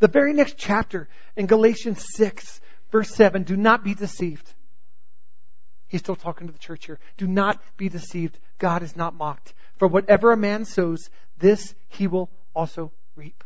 The 0.00 0.08
very 0.08 0.34
next 0.34 0.58
chapter 0.58 1.08
in 1.36 1.46
Galatians 1.46 2.04
6, 2.14 2.60
verse 2.90 3.10
7, 3.14 3.44
do 3.44 3.56
not 3.56 3.84
be 3.84 3.94
deceived. 3.94 4.46
He's 5.88 6.00
still 6.00 6.16
talking 6.16 6.48
to 6.48 6.52
the 6.52 6.58
church 6.58 6.86
here. 6.86 6.98
Do 7.16 7.26
not 7.26 7.62
be 7.76 7.88
deceived. 7.88 8.38
God 8.58 8.82
is 8.82 8.96
not 8.96 9.14
mocked. 9.14 9.54
For 9.78 9.88
whatever 9.88 10.32
a 10.32 10.36
man 10.36 10.64
sows, 10.64 11.08
this 11.38 11.74
he 11.88 12.06
will 12.06 12.28
also 12.54 12.90
reap. 13.16 13.44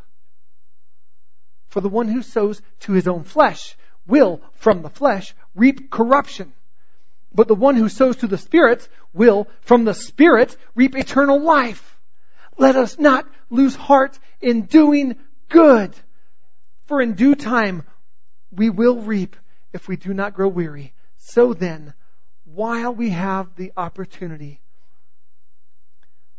For 1.78 1.82
the 1.82 1.88
one 1.88 2.08
who 2.08 2.22
sows 2.22 2.60
to 2.80 2.92
his 2.92 3.06
own 3.06 3.22
flesh 3.22 3.76
will, 4.04 4.40
from 4.54 4.82
the 4.82 4.90
flesh, 4.90 5.32
reap 5.54 5.92
corruption. 5.92 6.52
But 7.32 7.46
the 7.46 7.54
one 7.54 7.76
who 7.76 7.88
sows 7.88 8.16
to 8.16 8.26
the 8.26 8.36
Spirit 8.36 8.88
will, 9.12 9.46
from 9.60 9.84
the 9.84 9.94
Spirit, 9.94 10.56
reap 10.74 10.96
eternal 10.96 11.40
life. 11.40 11.96
Let 12.56 12.74
us 12.74 12.98
not 12.98 13.28
lose 13.48 13.76
heart 13.76 14.18
in 14.40 14.62
doing 14.62 15.20
good. 15.48 15.94
For 16.86 17.00
in 17.00 17.14
due 17.14 17.36
time 17.36 17.84
we 18.50 18.70
will 18.70 18.96
reap 18.96 19.36
if 19.72 19.86
we 19.86 19.94
do 19.94 20.12
not 20.12 20.34
grow 20.34 20.48
weary. 20.48 20.94
So 21.18 21.54
then, 21.54 21.94
while 22.44 22.92
we 22.92 23.10
have 23.10 23.54
the 23.54 23.72
opportunity, 23.76 24.60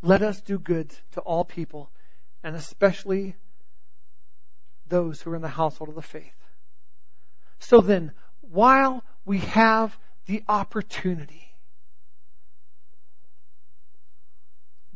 let 0.02 0.22
us 0.22 0.42
do 0.42 0.60
good 0.60 0.94
to 1.14 1.22
all 1.22 1.46
people, 1.46 1.90
and 2.44 2.58
especially 2.58 3.38
those 4.90 5.22
who 5.22 5.32
are 5.32 5.36
in 5.36 5.42
the 5.42 5.48
household 5.48 5.90
of 5.90 5.96
the 5.96 6.02
faith. 6.02 6.34
So 7.60 7.82
then, 7.82 8.12
while 8.42 9.04
we 9.26 9.40
have 9.40 9.98
the 10.26 10.44
opportunity, 10.48 11.50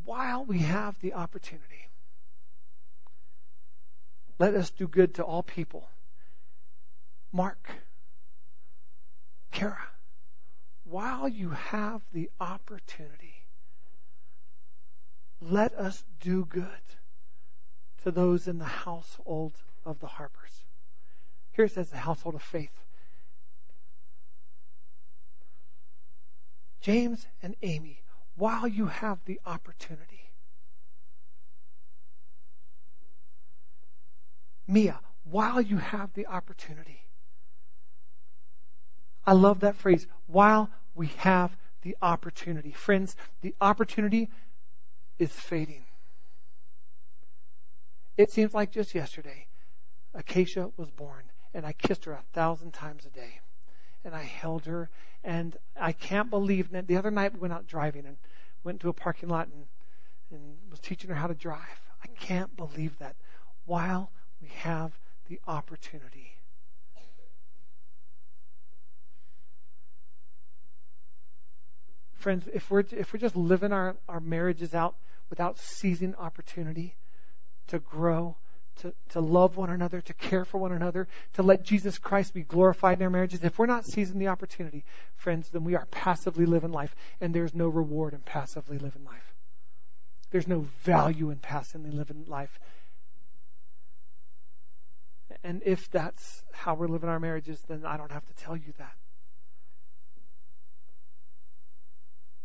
while 0.04 0.44
we 0.44 0.58
have 0.58 0.98
the 1.00 1.14
opportunity, 1.14 1.88
let 4.38 4.54
us 4.54 4.70
do 4.70 4.88
good 4.88 5.14
to 5.14 5.22
all 5.22 5.42
people. 5.42 5.88
Mark, 7.32 7.70
Kara, 9.50 9.88
while 10.84 11.28
you 11.28 11.50
have 11.50 12.02
the 12.12 12.30
opportunity, 12.40 13.46
let 15.40 15.74
us 15.74 16.04
do 16.20 16.44
good 16.44 16.68
to 18.02 18.10
those 18.10 18.46
in 18.48 18.58
the 18.58 18.64
household 18.64 19.54
of 19.84 20.00
the 20.00 20.06
Harpers. 20.06 20.64
Here 21.52 21.66
it 21.66 21.72
says 21.72 21.90
the 21.90 21.98
household 21.98 22.34
of 22.34 22.42
faith. 22.42 22.84
James 26.80 27.26
and 27.42 27.56
Amy, 27.62 28.02
while 28.36 28.68
you 28.68 28.86
have 28.86 29.18
the 29.24 29.40
opportunity. 29.46 30.30
Mia, 34.66 35.00
while 35.24 35.60
you 35.60 35.78
have 35.78 36.12
the 36.14 36.26
opportunity. 36.26 37.00
I 39.26 39.32
love 39.32 39.60
that 39.60 39.76
phrase, 39.76 40.06
while 40.26 40.70
we 40.94 41.06
have 41.18 41.56
the 41.82 41.96
opportunity. 42.02 42.72
Friends, 42.72 43.16
the 43.40 43.54
opportunity 43.60 44.30
is 45.18 45.32
fading. 45.32 45.84
It 48.16 48.30
seems 48.30 48.54
like 48.54 48.70
just 48.70 48.94
yesterday, 48.94 49.46
Acacia 50.14 50.70
was 50.76 50.90
born, 50.90 51.24
and 51.52 51.66
I 51.66 51.72
kissed 51.72 52.04
her 52.04 52.12
a 52.12 52.22
thousand 52.32 52.72
times 52.72 53.04
a 53.04 53.10
day. 53.10 53.40
And 54.04 54.14
I 54.14 54.22
held 54.22 54.66
her, 54.66 54.90
and 55.22 55.56
I 55.80 55.92
can't 55.92 56.30
believe 56.30 56.70
that 56.70 56.86
the 56.86 56.96
other 56.96 57.10
night 57.10 57.32
we 57.32 57.40
went 57.40 57.54
out 57.54 57.66
driving 57.66 58.06
and 58.06 58.16
went 58.62 58.80
to 58.80 58.88
a 58.88 58.92
parking 58.92 59.28
lot 59.28 59.48
and, 59.48 59.66
and 60.30 60.56
was 60.70 60.80
teaching 60.80 61.10
her 61.10 61.16
how 61.16 61.26
to 61.26 61.34
drive. 61.34 61.80
I 62.02 62.08
can't 62.08 62.54
believe 62.56 62.98
that 62.98 63.16
while 63.64 64.10
we 64.40 64.48
have 64.48 64.92
the 65.28 65.40
opportunity. 65.46 66.36
Friends, 72.14 72.48
if 72.52 72.70
we're, 72.70 72.84
if 72.90 73.12
we're 73.12 73.20
just 73.20 73.36
living 73.36 73.72
our, 73.72 73.96
our 74.08 74.20
marriages 74.20 74.74
out 74.74 74.96
without 75.28 75.58
seizing 75.58 76.14
opportunity 76.14 76.94
to 77.66 77.78
grow, 77.78 78.36
to, 78.76 78.92
to 79.10 79.20
love 79.20 79.56
one 79.56 79.70
another, 79.70 80.00
to 80.00 80.12
care 80.14 80.44
for 80.44 80.58
one 80.58 80.72
another, 80.72 81.08
to 81.34 81.42
let 81.42 81.62
Jesus 81.62 81.98
Christ 81.98 82.34
be 82.34 82.42
glorified 82.42 82.98
in 82.98 83.04
our 83.04 83.10
marriages, 83.10 83.42
if 83.42 83.58
we're 83.58 83.66
not 83.66 83.84
seizing 83.84 84.18
the 84.18 84.28
opportunity, 84.28 84.84
friends, 85.16 85.48
then 85.50 85.64
we 85.64 85.74
are 85.74 85.86
passively 85.86 86.46
living 86.46 86.72
life, 86.72 86.94
and 87.20 87.34
there's 87.34 87.54
no 87.54 87.68
reward 87.68 88.14
in 88.14 88.20
passively 88.20 88.78
living 88.78 89.04
life. 89.04 89.34
There's 90.30 90.48
no 90.48 90.66
value 90.82 91.30
in 91.30 91.38
passively 91.38 91.90
living 91.90 92.24
life. 92.26 92.58
And 95.44 95.62
if 95.64 95.90
that's 95.90 96.42
how 96.52 96.74
we're 96.74 96.88
living 96.88 97.08
our 97.08 97.20
marriages, 97.20 97.60
then 97.68 97.84
I 97.86 97.96
don't 97.96 98.10
have 98.10 98.26
to 98.26 98.34
tell 98.34 98.56
you 98.56 98.72
that. 98.78 98.94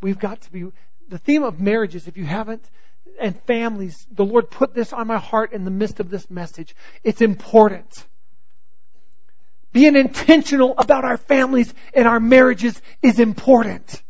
We've 0.02 0.20
got 0.20 0.42
to 0.42 0.52
be, 0.52 0.66
the 1.08 1.18
theme 1.18 1.44
of 1.44 1.60
marriages, 1.60 2.08
if 2.08 2.16
you 2.16 2.26
haven't, 2.26 2.70
and 3.20 3.40
families, 3.44 4.08
the 4.12 4.26
Lord 4.26 4.50
put 4.50 4.74
this 4.74 4.94
on 4.94 5.08
my 5.08 5.18
heart 5.18 5.54
in 5.54 5.66
the 5.66 5.72
midst 5.72 6.00
of 6.00 6.10
this 6.10 6.30
message. 6.30 6.76
It's 7.04 7.22
important. 7.22 8.06
Being 9.72 9.96
intentional 9.96 10.74
about 10.78 11.06
our 11.06 11.18
families 11.18 11.74
and 11.94 12.08
our 12.08 12.20
marriages 12.20 12.82
is 13.02 13.20
important. 13.20 14.02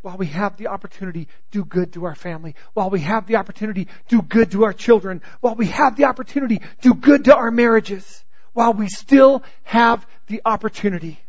While 0.00 0.16
we 0.16 0.26
have 0.26 0.56
the 0.56 0.68
opportunity, 0.68 1.28
do 1.50 1.64
good 1.64 1.92
to 1.94 2.06
our 2.06 2.14
family. 2.14 2.54
While 2.72 2.88
we 2.88 3.00
have 3.00 3.26
the 3.26 3.36
opportunity, 3.36 3.88
do 4.08 4.22
good 4.22 4.52
to 4.52 4.64
our 4.64 4.72
children. 4.72 5.20
While 5.40 5.56
we 5.56 5.66
have 5.66 5.96
the 5.96 6.04
opportunity, 6.04 6.62
do 6.80 6.94
good 6.94 7.24
to 7.24 7.36
our 7.36 7.50
marriages. 7.50 8.24
While 8.54 8.72
we 8.72 8.88
still 8.88 9.42
have 9.64 10.06
the 10.28 10.40
opportunity. 10.44 11.20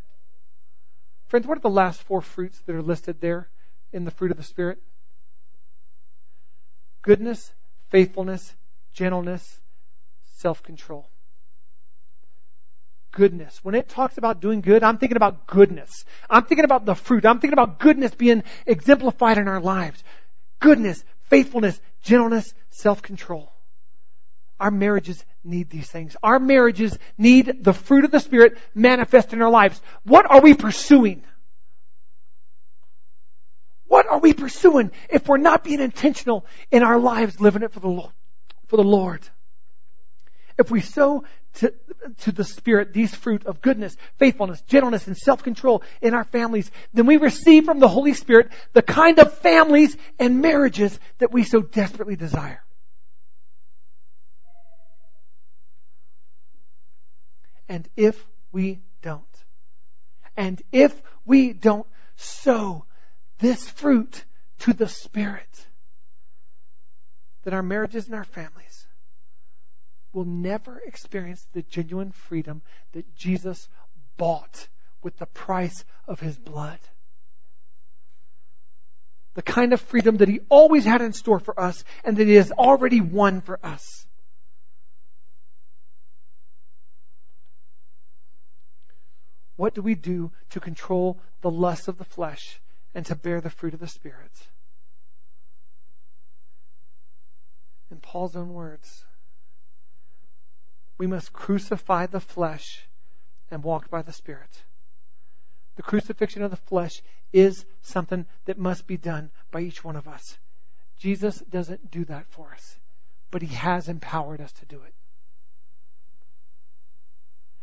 Friends, 1.27 1.45
what 1.45 1.57
are 1.57 1.61
the 1.61 1.69
last 1.69 2.01
four 2.03 2.21
fruits 2.21 2.59
that 2.65 2.75
are 2.75 2.81
listed 2.81 3.19
there 3.19 3.49
in 3.91 4.05
the 4.05 4.11
fruit 4.11 4.31
of 4.31 4.37
the 4.37 4.43
Spirit? 4.43 4.79
Goodness, 7.01 7.51
faithfulness, 7.89 8.53
gentleness, 8.93 9.59
self 10.37 10.63
control. 10.63 11.07
Goodness. 13.11 13.59
When 13.63 13.75
it 13.75 13.89
talks 13.89 14.17
about 14.17 14.39
doing 14.39 14.61
good, 14.61 14.83
I'm 14.83 14.97
thinking 14.97 15.17
about 15.17 15.47
goodness. 15.47 16.05
I'm 16.29 16.45
thinking 16.45 16.65
about 16.65 16.85
the 16.85 16.95
fruit. 16.95 17.25
I'm 17.25 17.39
thinking 17.39 17.57
about 17.57 17.79
goodness 17.79 18.13
being 18.13 18.43
exemplified 18.65 19.37
in 19.37 19.47
our 19.47 19.59
lives. 19.59 20.03
Goodness, 20.59 21.03
faithfulness, 21.29 21.79
gentleness, 22.03 22.53
self 22.69 23.01
control. 23.01 23.51
Our 24.59 24.71
marriages 24.71 25.23
need 25.43 25.69
these 25.69 25.89
things. 25.89 26.17
Our 26.21 26.37
marriages 26.37 26.97
need 27.17 27.63
the 27.63 27.73
fruit 27.73 28.05
of 28.05 28.11
the 28.11 28.19
Spirit 28.19 28.57
manifest 28.75 29.33
in 29.33 29.41
our 29.41 29.49
lives. 29.49 29.81
What 30.03 30.29
are 30.29 30.41
we 30.41 30.53
pursuing? 30.53 31.23
Are 34.09 34.19
we 34.19 34.33
pursuing 34.33 34.91
if 35.09 35.27
we're 35.27 35.37
not 35.37 35.63
being 35.63 35.79
intentional 35.79 36.45
in 36.71 36.83
our 36.83 36.97
lives 36.97 37.39
living 37.39 37.61
it 37.61 37.71
for 37.71 37.79
the 37.79 37.87
Lord? 37.87 38.11
For 38.67 38.77
the 38.77 38.83
Lord. 38.83 39.21
If 40.57 40.71
we 40.71 40.81
sow 40.81 41.23
to, 41.55 41.73
to 42.21 42.31
the 42.31 42.43
Spirit 42.43 42.91
these 42.91 43.13
fruit 43.13 43.45
of 43.45 43.61
goodness, 43.61 43.95
faithfulness, 44.17 44.61
gentleness, 44.61 45.07
and 45.07 45.15
self-control 45.15 45.83
in 46.01 46.13
our 46.13 46.23
families, 46.23 46.69
then 46.93 47.05
we 47.05 47.17
receive 47.17 47.65
from 47.65 47.79
the 47.79 47.87
Holy 47.87 48.13
Spirit 48.13 48.51
the 48.73 48.81
kind 48.81 49.19
of 49.19 49.37
families 49.37 49.95
and 50.17 50.41
marriages 50.41 50.99
that 51.19 51.31
we 51.31 51.43
so 51.43 51.61
desperately 51.61 52.15
desire. 52.15 52.63
And 57.67 57.87
if 57.95 58.25
we 58.51 58.79
don't, 59.03 59.23
and 60.35 60.61
if 60.71 60.99
we 61.25 61.53
don't 61.53 61.85
sow 62.15 62.85
this 63.39 63.67
fruit 63.67 64.23
to 64.59 64.73
the 64.73 64.87
Spirit, 64.87 65.67
then 67.43 67.53
our 67.53 67.63
marriages 67.63 68.05
and 68.05 68.15
our 68.15 68.25
families 68.25 68.85
will 70.13 70.25
never 70.25 70.79
experience 70.79 71.45
the 71.53 71.61
genuine 71.61 72.11
freedom 72.11 72.61
that 72.93 73.15
Jesus 73.15 73.69
bought 74.17 74.67
with 75.01 75.17
the 75.17 75.25
price 75.25 75.85
of 76.07 76.19
his 76.19 76.37
blood. 76.37 76.79
The 79.35 79.41
kind 79.41 79.71
of 79.71 79.79
freedom 79.79 80.17
that 80.17 80.27
he 80.27 80.41
always 80.49 80.83
had 80.83 81.01
in 81.01 81.13
store 81.13 81.39
for 81.39 81.57
us 81.57 81.83
and 82.03 82.17
that 82.17 82.27
he 82.27 82.33
has 82.35 82.51
already 82.51 82.99
won 82.99 83.41
for 83.41 83.59
us. 83.63 84.05
What 89.55 89.75
do 89.75 89.81
we 89.81 89.95
do 89.95 90.31
to 90.49 90.59
control 90.59 91.19
the 91.41 91.51
lust 91.51 91.87
of 91.87 91.97
the 91.97 92.05
flesh 92.05 92.59
and 92.93 93.05
to 93.05 93.15
bear 93.15 93.41
the 93.41 93.49
fruit 93.49 93.73
of 93.73 93.79
the 93.79 93.87
Spirit? 93.87 94.31
In 97.91 97.97
Paul's 97.97 98.35
own 98.35 98.53
words, 98.53 99.05
we 100.97 101.07
must 101.07 101.33
crucify 101.33 102.05
the 102.05 102.19
flesh 102.19 102.87
and 103.49 103.63
walk 103.63 103.89
by 103.89 104.01
the 104.01 104.13
Spirit. 104.13 104.63
The 105.75 105.83
crucifixion 105.83 106.43
of 106.43 106.51
the 106.51 106.57
flesh 106.57 107.01
is 107.31 107.65
something 107.81 108.25
that 108.45 108.57
must 108.57 108.85
be 108.85 108.97
done 108.97 109.31
by 109.51 109.61
each 109.61 109.83
one 109.83 109.95
of 109.95 110.07
us. 110.07 110.37
Jesus 110.97 111.39
doesn't 111.49 111.89
do 111.89 112.03
that 112.05 112.27
for 112.27 112.51
us, 112.53 112.77
but 113.31 113.41
He 113.41 113.55
has 113.55 113.87
empowered 113.87 114.41
us 114.41 114.51
to 114.53 114.65
do 114.65 114.81
it. 114.83 114.93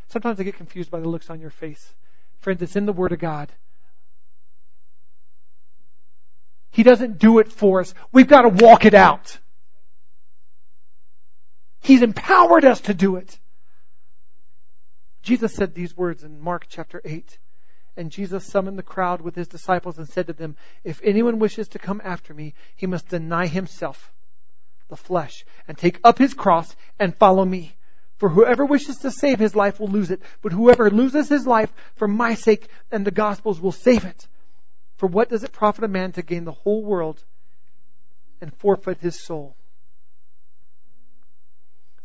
Sometimes 0.09 0.41
I 0.41 0.45
get 0.45 0.57
confused 0.57 0.91
by 0.91 1.01
the 1.01 1.09
looks 1.09 1.31
on 1.31 1.41
your 1.41 1.51
face. 1.51 1.95
Friends, 2.39 2.63
it's 2.63 2.77
in 2.77 2.87
the 2.87 2.93
Word 2.93 3.13
of 3.13 3.19
God. 3.19 3.53
He 6.77 6.83
doesn't 6.83 7.17
do 7.17 7.39
it 7.39 7.51
for 7.51 7.81
us. 7.81 7.95
We've 8.13 8.29
got 8.29 8.43
to 8.43 8.51
walk 8.51 8.85
it 8.85 8.93
out. 8.93 9.39
He's 11.81 12.03
empowered 12.03 12.67
us 12.67 12.83
to 12.83 12.93
do 12.93 13.17
it. 13.17 13.39
Jesus 15.23 15.55
said 15.55 15.75
these 15.75 15.97
words 15.97 16.23
in 16.23 16.39
Mark 16.39 16.67
chapter 16.69 17.01
8. 17.03 17.39
And 17.97 18.11
Jesus 18.11 18.45
summoned 18.45 18.79
the 18.79 18.83
crowd 18.83 19.23
with 19.23 19.35
his 19.35 19.49
disciples 19.49 19.97
and 19.97 20.07
said 20.07 20.27
to 20.27 20.35
them, 20.35 20.55
If 20.85 21.01
anyone 21.03 21.39
wishes 21.39 21.69
to 21.69 21.79
come 21.79 22.03
after 22.05 22.35
me, 22.35 22.53
he 22.77 22.87
must 22.87 23.09
deny 23.09 23.47
himself, 23.47 24.13
the 24.91 24.99
flesh, 24.99 25.47
and 25.67 25.79
take 25.79 25.99
up 26.05 26.19
his 26.19 26.35
cross 26.35 26.77
and 26.99 27.17
follow 27.17 27.47
me. 27.47 27.75
For 28.19 28.29
whoever 28.29 28.67
wishes 28.67 28.99
to 28.99 29.11
save 29.11 29.39
his 29.39 29.57
life 29.57 29.81
will 29.81 29.89
lose 29.89 30.11
it, 30.11 30.21
but 30.43 30.53
whoever 30.53 30.91
loses 30.91 31.31
his 31.31 31.47
life 31.47 31.73
for 31.95 32.07
my 32.07 32.35
sake 32.35 32.69
and 32.93 33.07
the 33.07 33.11
gospel's 33.11 33.63
will 33.63 33.73
save 33.73 34.05
it. 34.05 34.29
For 34.97 35.07
what 35.07 35.29
does 35.29 35.45
it 35.45 35.53
profit 35.53 35.85
a 35.85 35.89
man 35.89 36.13
to 36.13 36.23
gain 36.23 36.45
the 36.45 36.53
whole 36.53 36.83
world 36.83 37.23
and 38.41 38.55
forfeit 38.55 38.99
his 38.99 39.21
soul? 39.21 39.57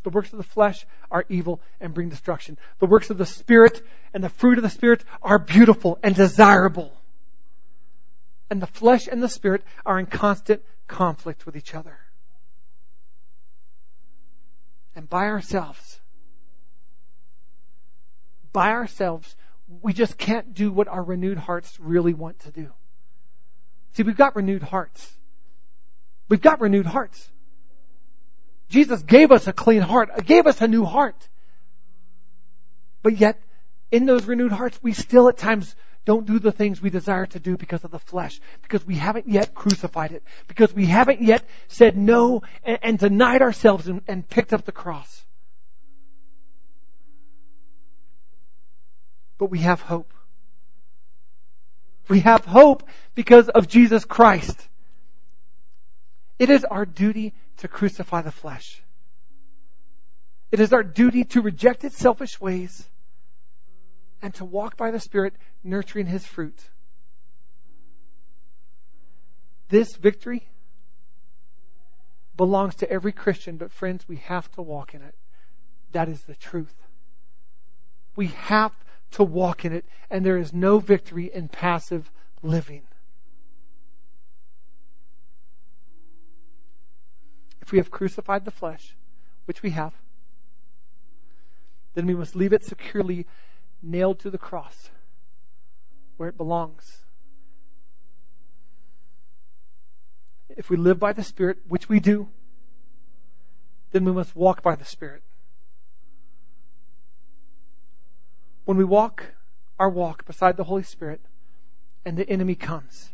The 0.04 0.10
works 0.10 0.32
of 0.34 0.38
the 0.38 0.44
flesh 0.44 0.86
are 1.12 1.26
evil 1.30 1.62
and 1.80 1.94
bring 1.94 2.10
destruction. 2.10 2.58
The 2.80 2.88
works 2.88 3.10
of 3.10 3.18
the 3.18 3.26
Spirit 3.26 3.82
and 4.14 4.24
the 4.24 4.30
fruit 4.30 4.58
of 4.58 4.64
the 4.64 4.70
Spirit 4.70 5.04
are 5.22 5.38
beautiful 5.40 6.00
and 6.02 6.16
desirable. 6.16 6.92
And 8.50 8.62
the 8.62 8.68
flesh 8.68 9.08
and 9.08 9.22
the 9.22 9.30
Spirit 9.30 9.64
are 9.86 10.00
in 10.00 10.08
constant 10.08 10.64
conflict 10.88 11.46
with 11.46 11.56
each 11.56 11.76
other. 11.76 11.98
And 14.96 15.08
by 15.08 15.28
ourselves, 15.28 16.00
by 18.52 18.72
ourselves, 18.72 19.36
we 19.82 19.94
just 19.94 20.18
can't 20.18 20.54
do 20.54 20.72
what 20.72 20.90
our 20.90 21.02
renewed 21.02 21.38
hearts 21.38 21.80
really 21.80 22.14
want 22.14 22.40
to 22.40 22.52
do. 22.52 22.72
See, 23.94 24.04
we've 24.04 24.18
got 24.18 24.36
renewed 24.36 24.64
hearts. 24.64 25.12
We've 26.30 26.42
got 26.42 26.62
renewed 26.62 26.86
hearts. 26.86 27.30
Jesus 28.70 29.02
gave 29.02 29.32
us 29.32 29.48
a 29.48 29.54
clean 29.54 29.82
heart, 29.82 30.26
gave 30.26 30.48
us 30.48 30.62
a 30.62 30.68
new 30.68 30.86
heart. 30.86 31.28
But 33.04 33.18
yet, 33.18 33.42
in 33.92 34.06
those 34.06 34.26
renewed 34.26 34.54
hearts, 34.54 34.80
we 34.82 34.94
still 34.94 35.28
at 35.28 35.38
times 35.38 35.76
don't 36.06 36.26
do 36.26 36.40
the 36.40 36.52
things 36.52 36.82
we 36.82 36.90
desire 36.90 37.26
to 37.28 37.40
do 37.40 37.58
because 37.58 37.84
of 37.84 37.92
the 37.92 38.00
flesh, 38.00 38.40
because 38.62 38.86
we 38.86 38.96
haven't 38.96 39.28
yet 39.28 39.54
crucified 39.54 40.14
it, 40.14 40.24
because 40.48 40.74
we 40.74 40.86
haven't 40.86 41.22
yet 41.22 41.44
said 41.68 41.98
no 41.98 42.42
and, 42.64 42.80
and 42.82 43.00
denied 43.00 43.42
ourselves 43.42 43.88
and, 43.88 44.02
and 44.08 44.28
picked 44.28 44.54
up 44.54 44.66
the 44.66 44.72
cross. 44.72 45.26
But 49.38 49.48
we 49.48 49.60
have 49.60 49.82
hope. 49.82 50.14
We 52.12 52.20
have 52.20 52.44
hope 52.44 52.84
because 53.16 53.48
of 53.48 53.70
Jesus 53.70 54.04
Christ. 54.04 54.68
It 56.40 56.50
is 56.50 56.66
our 56.66 56.86
duty 56.86 57.34
to 57.60 57.70
crucify 57.70 58.22
the 58.22 58.34
flesh. 58.34 58.84
It 60.52 60.60
is 60.60 60.74
our 60.74 60.84
duty 60.84 61.24
to 61.24 61.42
reject 61.42 61.86
its 61.86 61.98
selfish 61.98 62.42
ways 62.42 62.86
and 64.22 64.34
to 64.34 64.44
walk 64.44 64.76
by 64.76 64.92
the 64.92 65.00
Spirit, 65.00 65.36
nurturing 65.64 66.06
His 66.06 66.26
fruit. 66.26 66.60
This 69.70 69.96
victory 69.96 70.46
belongs 72.36 72.76
to 72.76 72.92
every 72.92 73.14
Christian, 73.14 73.56
but 73.56 73.72
friends, 73.72 74.06
we 74.10 74.18
have 74.18 74.52
to 74.56 74.62
walk 74.62 74.94
in 74.94 75.02
it. 75.02 75.16
That 75.94 76.10
is 76.10 76.22
the 76.24 76.36
truth. 76.36 76.76
We 78.18 78.28
have 78.28 78.74
to 79.12 79.24
walk 79.24 79.66
in 79.66 79.74
it, 79.74 79.86
and 80.10 80.26
there 80.26 80.38
is 80.38 80.54
no 80.54 80.80
victory 80.80 81.30
in 81.34 81.48
passive 81.48 82.12
living. 82.42 82.84
If 87.62 87.72
we 87.72 87.78
have 87.78 87.92
crucified 87.92 88.46
the 88.46 88.52
flesh, 88.52 88.96
which 89.46 89.62
we 89.62 89.72
have, 89.72 89.94
then 91.94 92.06
we 92.06 92.16
must 92.16 92.36
leave 92.36 92.54
it 92.54 92.66
securely 92.66 93.28
nailed 93.82 94.20
to 94.20 94.30
the 94.30 94.38
cross 94.38 94.90
where 96.18 96.30
it 96.30 96.38
belongs. 96.38 97.00
If 100.50 100.70
we 100.70 100.78
live 100.78 101.00
by 101.00 101.14
the 101.14 101.24
Spirit, 101.24 101.60
which 101.68 101.90
we 101.90 102.00
do, 102.00 102.30
then 103.92 104.06
we 104.06 104.12
must 104.12 104.36
walk 104.36 104.62
by 104.62 104.76
the 104.76 104.86
Spirit. 104.86 105.24
When 108.66 108.78
we 108.78 108.84
walk 108.84 109.24
our 109.80 109.90
walk 109.90 110.26
beside 110.26 110.58
the 110.58 110.64
Holy 110.64 110.84
Spirit 110.84 111.22
and 112.06 112.18
the 112.18 112.30
enemy 112.30 112.56
comes, 112.56 113.10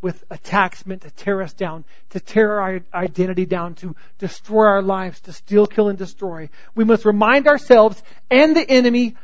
with 0.00 0.24
attacks 0.30 0.84
meant 0.84 1.02
to 1.02 1.10
tear 1.10 1.40
us 1.42 1.52
down, 1.52 1.84
to 2.10 2.20
tear 2.20 2.60
our 2.60 2.80
identity 2.92 3.46
down, 3.46 3.74
to 3.76 3.94
destroy 4.18 4.66
our 4.66 4.82
lives, 4.82 5.20
to 5.20 5.32
steal, 5.32 5.66
kill, 5.66 5.88
and 5.88 5.98
destroy. 5.98 6.50
We 6.74 6.84
must 6.84 7.04
remind 7.04 7.46
ourselves 7.46 8.02
and 8.28 8.56
the 8.56 8.68
enemy 8.68 9.14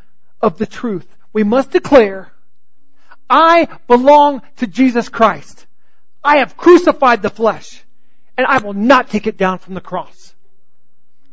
of 0.40 0.56
the 0.56 0.66
truth. 0.66 1.06
We 1.32 1.42
must 1.42 1.72
declare, 1.72 2.30
I 3.28 3.68
belong 3.88 4.42
to 4.58 4.66
Jesus 4.68 5.08
Christ. 5.08 5.66
I 6.22 6.38
have 6.38 6.56
crucified 6.56 7.22
the 7.22 7.30
flesh, 7.30 7.82
and 8.36 8.46
I 8.46 8.58
will 8.58 8.74
not 8.74 9.10
take 9.10 9.26
it 9.26 9.36
down 9.36 9.58
from 9.58 9.74
the 9.74 9.80
cross. 9.80 10.34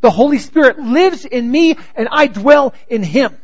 The 0.06 0.12
Holy 0.12 0.38
Spirit 0.38 0.78
lives 0.78 1.26
in 1.26 1.50
me, 1.50 1.76
and 1.96 2.08
I 2.12 2.28
dwell 2.28 2.76
in 2.88 3.02
Him. 3.02 3.36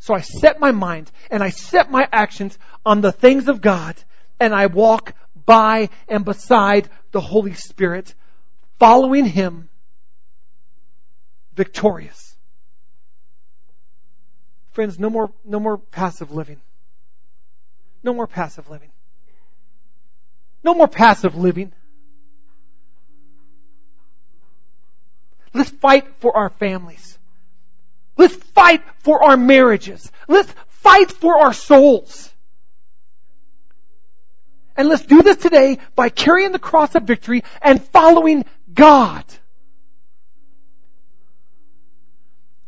So 0.00 0.12
I 0.12 0.22
set 0.22 0.58
my 0.58 0.72
mind 0.72 1.08
and 1.30 1.40
I 1.40 1.50
set 1.50 1.88
my 1.88 2.08
actions 2.10 2.58
on 2.84 3.00
the 3.00 3.12
things 3.12 3.46
of 3.46 3.60
God 3.60 3.94
and 4.40 4.52
I 4.52 4.66
walk 4.66 5.14
by 5.46 5.90
and 6.08 6.24
beside 6.24 6.90
the 7.12 7.20
Holy 7.20 7.54
Spirit, 7.54 8.12
following 8.80 9.24
Him, 9.24 9.68
victorious. 11.54 12.36
Friends, 14.72 14.98
no 14.98 15.10
more, 15.10 15.30
no 15.44 15.60
more 15.60 15.78
passive 15.78 16.32
living. 16.32 16.60
No 18.02 18.14
more 18.14 18.26
passive 18.26 18.68
living. 18.68 18.90
No 20.64 20.74
more 20.74 20.88
passive 20.88 21.36
living. 21.36 21.72
Let's 25.54 25.70
fight 25.70 26.06
for 26.20 26.36
our 26.36 26.50
families. 26.50 27.18
Let's 28.16 28.34
fight 28.34 28.82
for 28.98 29.22
our 29.22 29.36
marriages. 29.36 30.10
Let's 30.26 30.52
fight 30.68 31.10
for 31.12 31.38
our 31.38 31.52
souls. 31.52 32.32
And 34.76 34.88
let's 34.88 35.06
do 35.06 35.22
this 35.22 35.36
today 35.36 35.78
by 35.96 36.08
carrying 36.08 36.52
the 36.52 36.58
cross 36.58 36.94
of 36.94 37.02
victory 37.04 37.42
and 37.60 37.82
following 37.82 38.44
God. 38.72 39.24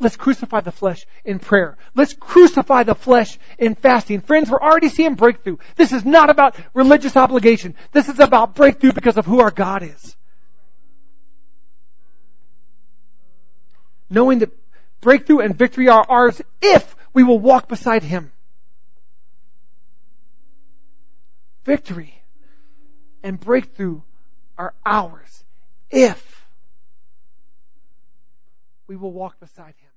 Let's 0.00 0.16
crucify 0.16 0.60
the 0.60 0.72
flesh 0.72 1.06
in 1.24 1.38
prayer. 1.38 1.76
Let's 1.94 2.14
crucify 2.14 2.84
the 2.84 2.94
flesh 2.94 3.38
in 3.58 3.74
fasting. 3.74 4.22
Friends, 4.22 4.50
we're 4.50 4.60
already 4.60 4.88
seeing 4.88 5.14
breakthrough. 5.14 5.58
This 5.76 5.92
is 5.92 6.04
not 6.04 6.30
about 6.30 6.56
religious 6.72 7.16
obligation. 7.16 7.74
This 7.92 8.08
is 8.08 8.18
about 8.18 8.54
breakthrough 8.54 8.92
because 8.92 9.18
of 9.18 9.26
who 9.26 9.40
our 9.40 9.50
God 9.50 9.82
is. 9.82 10.16
Knowing 14.10 14.40
that 14.40 14.50
breakthrough 15.00 15.38
and 15.38 15.56
victory 15.56 15.88
are 15.88 16.04
ours 16.08 16.42
if 16.60 16.94
we 17.14 17.22
will 17.22 17.38
walk 17.38 17.68
beside 17.68 18.02
Him. 18.02 18.32
victory 21.64 22.22
and 23.22 23.38
breakthrough 23.38 24.00
are 24.58 24.74
ours 24.84 25.44
if 25.90 26.46
we 28.86 28.96
will 28.96 29.12
walk 29.12 29.38
beside 29.38 29.74
him. 29.76 29.89